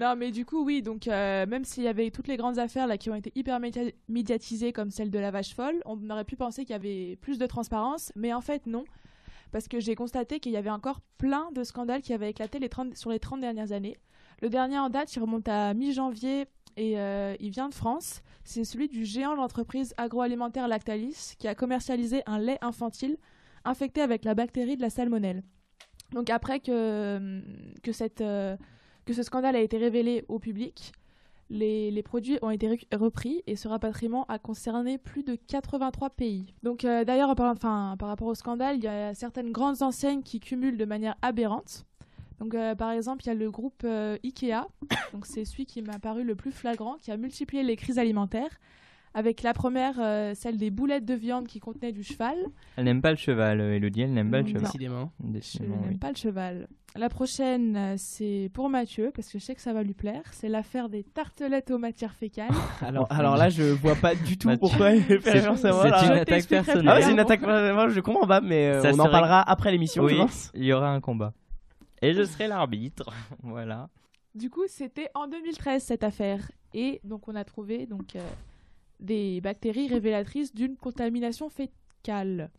[0.00, 2.88] Non, mais du coup, oui, donc euh, même s'il y avait toutes les grandes affaires
[2.88, 6.24] là qui ont été hyper média- médiatisées comme celle de la vache folle, on aurait
[6.24, 8.84] pu penser qu'il y avait plus de transparence, mais en fait non,
[9.52, 12.68] parce que j'ai constaté qu'il y avait encore plein de scandales qui avaient éclaté les
[12.68, 13.96] 30 sur les 30 dernières années.
[14.40, 16.46] Le dernier en date, il remonte à mi-janvier
[16.76, 18.22] et euh, il vient de France.
[18.44, 23.18] C'est celui du géant de l'entreprise agroalimentaire Lactalis qui a commercialisé un lait infantile
[23.64, 25.42] infecté avec la bactérie de la salmonelle.
[26.12, 27.42] Donc après que,
[27.92, 28.20] cette...
[28.20, 28.56] euh,
[29.10, 30.92] ce scandale a été révélé au public,
[31.50, 36.54] les, produits ont été repris et ce rapatriement a concerné plus de 83 pays.
[36.62, 37.56] Donc euh, d'ailleurs, par
[38.00, 41.87] rapport au scandale, il y a certaines grandes enseignes qui cumulent de manière aberrante.
[42.40, 44.66] Donc euh, par exemple, il y a le groupe euh, Ikea,
[45.12, 48.58] donc c'est celui qui m'a paru le plus flagrant, qui a multiplié les crises alimentaires.
[49.14, 52.36] Avec la première, euh, celle des boulettes de viande qui contenaient du cheval.
[52.76, 54.48] Elle n'aime pas le cheval, Elodie, elle n'aime pas le Non.
[54.50, 54.62] cheval.
[54.64, 55.12] Décidément.
[55.24, 55.96] Je Décidément, n'aime oui.
[55.96, 56.68] pas le cheval.
[56.94, 60.22] La prochaine, euh, c'est pour Mathieu, parce que je sais que ça va lui plaire.
[60.32, 62.50] C'est l'affaire des tartelettes aux matières fécales.
[62.82, 65.56] Alors, alors là, je vois pas du tout Bah, tu- pourquoi il fait C'est moi.
[65.56, 66.88] c'est une Je attaque t'expliquerai plus personnelle.
[66.88, 67.40] Ah ouais, c'est une attaque.
[67.40, 70.20] moi, je comprends pas, mais euh, Ça on en serait- parlera après l'émission, je Oui,
[70.20, 70.52] pense.
[70.54, 71.32] il y aura un combat.
[72.02, 73.10] Et je serai l'arbitre.
[73.42, 73.88] voilà.
[74.34, 76.50] Du coup, c'était en 2013 cette affaire.
[76.74, 78.30] Et donc, on a trouvé donc, euh,
[79.00, 82.50] des bactéries révélatrices d'une contamination fécale.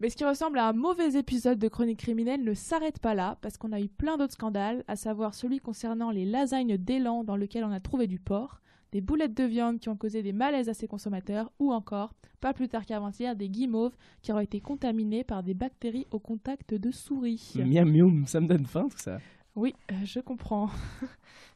[0.00, 3.36] Mais ce qui ressemble à un mauvais épisode de Chronique criminelle ne s'arrête pas là,
[3.40, 7.36] parce qu'on a eu plein d'autres scandales, à savoir celui concernant les lasagnes d'élan dans
[7.36, 8.60] lequel on a trouvé du porc,
[8.92, 12.52] des boulettes de viande qui ont causé des malaises à ses consommateurs, ou encore, pas
[12.52, 16.90] plus tard qu'avant-hier, des guimauves qui auraient été contaminés par des bactéries au contact de
[16.90, 17.52] souris.
[17.56, 19.18] Miam miam, ça me donne faim tout ça.
[19.56, 20.70] Oui, euh, je comprends.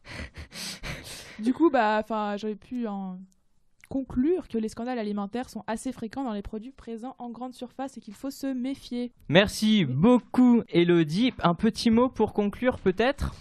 [1.39, 3.19] du coup, bah, enfin, j'aurais pu en
[3.89, 7.99] conclure que les scandales alimentaires sont assez fréquents dans les produits présents en grande surface
[7.99, 9.13] et qu'il faut se méfier.
[9.29, 11.35] Merci beaucoup, Elodie.
[11.43, 13.35] Un petit mot pour conclure, peut-être?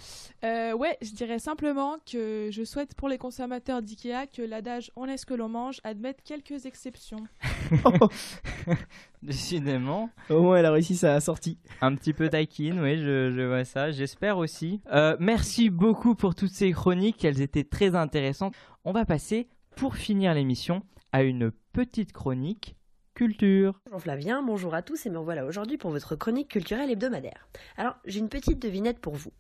[0.44, 5.06] Euh, ouais, je dirais simplement que je souhaite pour les consommateurs d'IKEA que l'adage on
[5.06, 7.24] est ce que l'on mange admette quelques exceptions.
[9.22, 10.10] Décidément.
[10.32, 11.60] Au moins, elle a réussi sa sortie.
[11.82, 13.92] Un petit peu taquine, oui, je, je vois ça.
[13.92, 14.82] J'espère aussi.
[14.92, 17.24] Euh, merci beaucoup pour toutes ces chroniques.
[17.24, 18.56] Elles étaient très intéressantes.
[18.84, 22.76] On va passer, pour finir l'émission, à une petite chronique
[23.14, 23.80] culture.
[23.86, 27.48] Bonjour Flavien, bonjour à tous et me voilà aujourd'hui pour votre chronique culturelle hebdomadaire.
[27.78, 29.32] Alors, j'ai une petite devinette pour vous.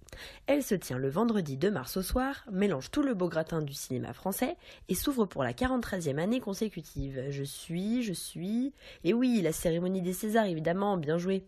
[0.45, 3.73] Elle se tient le vendredi 2 mars au soir, mélange tout le beau gratin du
[3.73, 4.55] cinéma français
[4.89, 7.23] et s'ouvre pour la 43e année consécutive.
[7.29, 8.73] Je suis, je suis...
[9.03, 11.45] Et oui, la cérémonie des Césars évidemment, bien joué.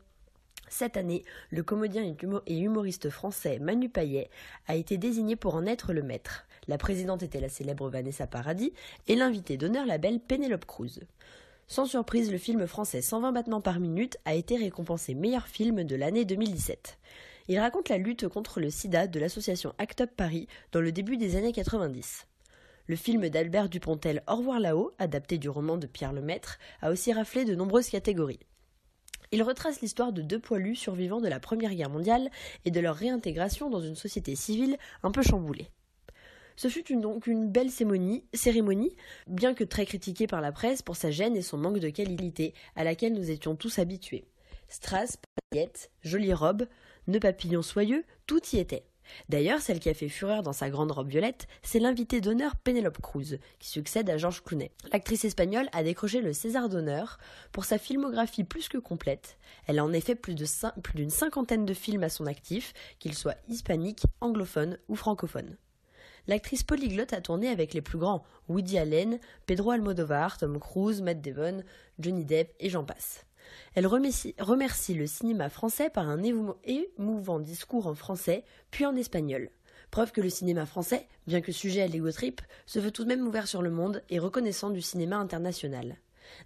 [0.69, 4.29] Cette année, le comédien et humo- et humoriste français Manu Payet
[4.67, 6.45] a été désigné pour en être le maître.
[6.67, 8.73] La présidente était la célèbre Vanessa Paradis
[9.07, 11.01] et l'invité d'honneur la belle Pénélope Cruz.
[11.67, 15.95] Sans surprise, le film français 120 battements par minute a été récompensé meilleur film de
[15.95, 16.99] l'année 2017.
[17.47, 21.17] Il raconte la lutte contre le sida de l'association Act Up Paris dans le début
[21.17, 22.27] des années 90.
[22.87, 27.13] Le film d'Albert Dupontel Au revoir là-haut, adapté du roman de Pierre Lemaître, a aussi
[27.13, 28.39] raflé de nombreuses catégories.
[29.31, 32.29] Il retrace l'histoire de deux poilus survivants de la Première Guerre mondiale
[32.65, 35.69] et de leur réintégration dans une société civile un peu chamboulée.
[36.55, 38.95] Ce fut donc une belle cérémonie,
[39.27, 42.53] bien que très critiquée par la presse pour sa gêne et son manque de qualité,
[42.75, 44.25] à laquelle nous étions tous habitués.
[44.67, 45.17] Strass,
[45.51, 46.67] paillettes, jolies robes,
[47.07, 48.85] nœuds papillons soyeux, tout y était.
[49.29, 53.01] D'ailleurs, celle qui a fait fureur dans sa grande robe violette, c'est l'invitée d'honneur Penelope
[53.01, 54.71] Cruz, qui succède à George Clooney.
[54.91, 57.17] L'actrice espagnole a décroché le César d'honneur
[57.51, 59.37] pour sa filmographie plus que complète.
[59.67, 64.03] Elle a en effet plus d'une cinquantaine de films à son actif, qu'ils soient hispaniques,
[64.21, 65.57] anglophones ou francophones.
[66.27, 71.21] L'actrice polyglotte a tourné avec les plus grands Woody Allen, Pedro Almodovar, Tom Cruise, Matt
[71.21, 71.63] Damon,
[71.99, 73.25] Johnny Depp et j'en passe.
[73.75, 78.95] Elle remercie, remercie le cinéma français par un émou- émouvant discours en français, puis en
[78.95, 79.49] espagnol.
[79.91, 83.09] Preuve que le cinéma français, bien que sujet à l'ego trip, se veut tout de
[83.09, 85.97] même ouvert sur le monde et reconnaissant du cinéma international.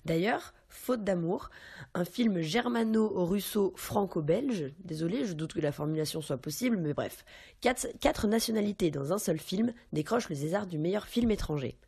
[0.06, 1.50] D'ailleurs, Faute d'amour,
[1.94, 7.26] un film germano-russo-franco-belge, désolé, je doute que la formulation soit possible, mais bref,
[7.62, 11.80] quatre, nationalités dans un seul film décrochent le César du meilleur film étranger.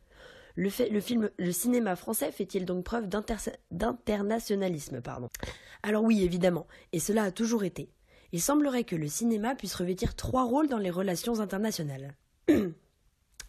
[0.56, 5.00] Le, film, le cinéma français fait-il donc preuve d'inter- d'internationalisme
[5.82, 7.90] Alors oui, évidemment, et cela a toujours été.
[8.32, 12.14] Il semblerait que le cinéma puisse revêtir trois rôles dans les relations internationales.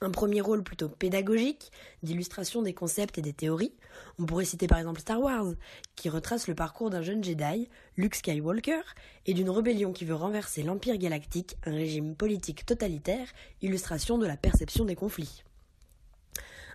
[0.04, 1.72] Un premier rôle plutôt pédagogique,
[2.02, 3.76] d'illustration des concepts et des théories.
[4.18, 5.54] On pourrait citer par exemple Star Wars,
[5.96, 8.82] qui retrace le parcours d'un jeune Jedi, Luke Skywalker,
[9.28, 13.28] et d'une rébellion qui veut renverser l'Empire galactique, un régime politique totalitaire,
[13.62, 15.44] illustration de la perception des conflits.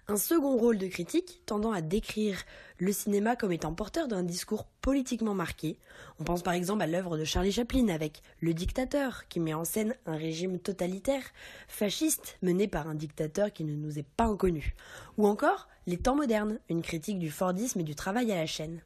[0.09, 2.38] Un second rôle de critique tendant à décrire
[2.78, 5.80] le cinéma comme étant porteur d'un discours politiquement marqué.
[6.20, 9.64] On pense par exemple à l'œuvre de Charlie Chaplin avec Le Dictateur, qui met en
[9.64, 11.24] scène un régime totalitaire,
[11.66, 14.76] fasciste, mené par un dictateur qui ne nous est pas inconnu.
[15.18, 18.82] Ou encore Les temps modernes, une critique du Fordisme et du travail à la chaîne.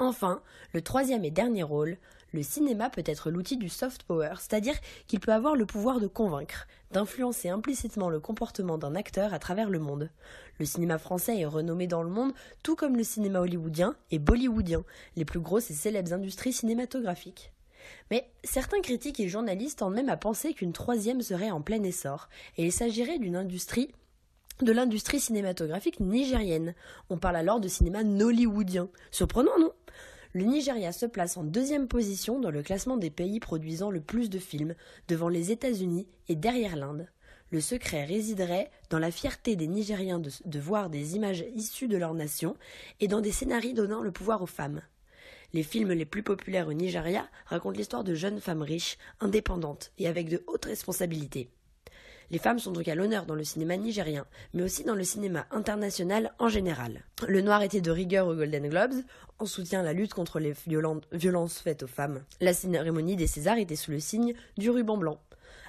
[0.00, 1.96] Enfin, le troisième et dernier rôle,
[2.32, 4.74] le cinéma peut être l'outil du soft power, c'est-à-dire
[5.06, 9.70] qu'il peut avoir le pouvoir de convaincre, d'influencer implicitement le comportement d'un acteur à travers
[9.70, 10.10] le monde.
[10.58, 14.84] Le cinéma français est renommé dans le monde, tout comme le cinéma hollywoodien et bollywoodien,
[15.16, 17.52] les plus grosses et célèbres industries cinématographiques.
[18.10, 22.28] Mais certains critiques et journalistes tendent même à penser qu'une troisième serait en plein essor,
[22.56, 23.92] et il s'agirait d'une industrie
[24.62, 26.74] de l'industrie cinématographique nigérienne.
[27.10, 28.88] On parle alors de cinéma nollywoodien.
[29.10, 29.72] Surprenant, non?
[30.36, 34.28] Le Nigeria se place en deuxième position dans le classement des pays produisant le plus
[34.28, 34.74] de films,
[35.08, 37.08] devant les États-Unis et derrière l'Inde.
[37.50, 41.96] Le secret résiderait dans la fierté des Nigériens de, de, voir des images issues de
[41.96, 42.54] leur nation
[43.00, 44.82] et dans des scénarios donnant le pouvoir aux femmes.
[45.54, 50.06] Les films les plus populaires au Nigeria racontent l'histoire de jeunes femmes riches, indépendantes et
[50.06, 51.48] avec de hautes responsabilités.
[52.30, 55.46] Les femmes sont donc à l'honneur dans le cinéma nigérien, mais aussi dans le cinéma
[55.50, 57.04] international en général.
[57.26, 59.02] Le noir était de rigueur aux Golden Globes,
[59.38, 62.22] en soutien à la lutte contre les violences faites aux femmes.
[62.40, 65.20] La cérémonie des Césars était sous le signe du ruban blanc.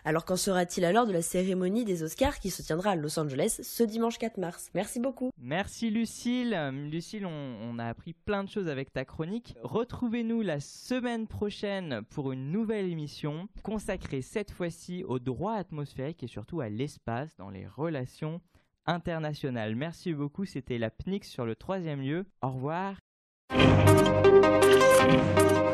[0.07, 3.59] Alors qu'en sera-t-il alors de la cérémonie des Oscars qui se tiendra à Los Angeles
[3.61, 4.69] ce dimanche 4 mars?
[4.73, 5.31] Merci beaucoup.
[5.37, 6.57] Merci Lucille.
[6.89, 9.55] Lucille, on, on, a appris plein de choses avec ta chronique.
[9.63, 16.27] Retrouvez-nous la semaine prochaine pour une nouvelle émission consacrée cette fois-ci au droit atmosphérique et
[16.27, 18.39] surtout à l'espace dans les relations
[18.85, 19.75] internationales.
[19.75, 20.45] Merci beaucoup.
[20.45, 22.25] C'était la PNIX sur le troisième lieu.
[22.41, 22.95] Au revoir.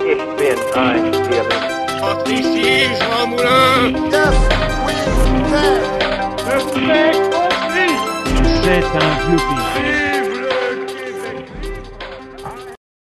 [0.06, 1.83] Ich bin ein
[2.28, 4.36] Ici, Jean Moulin Yes,
[4.86, 5.74] we can
[8.64, 9.42] C'est un vieux
[9.74, 10.13] pays.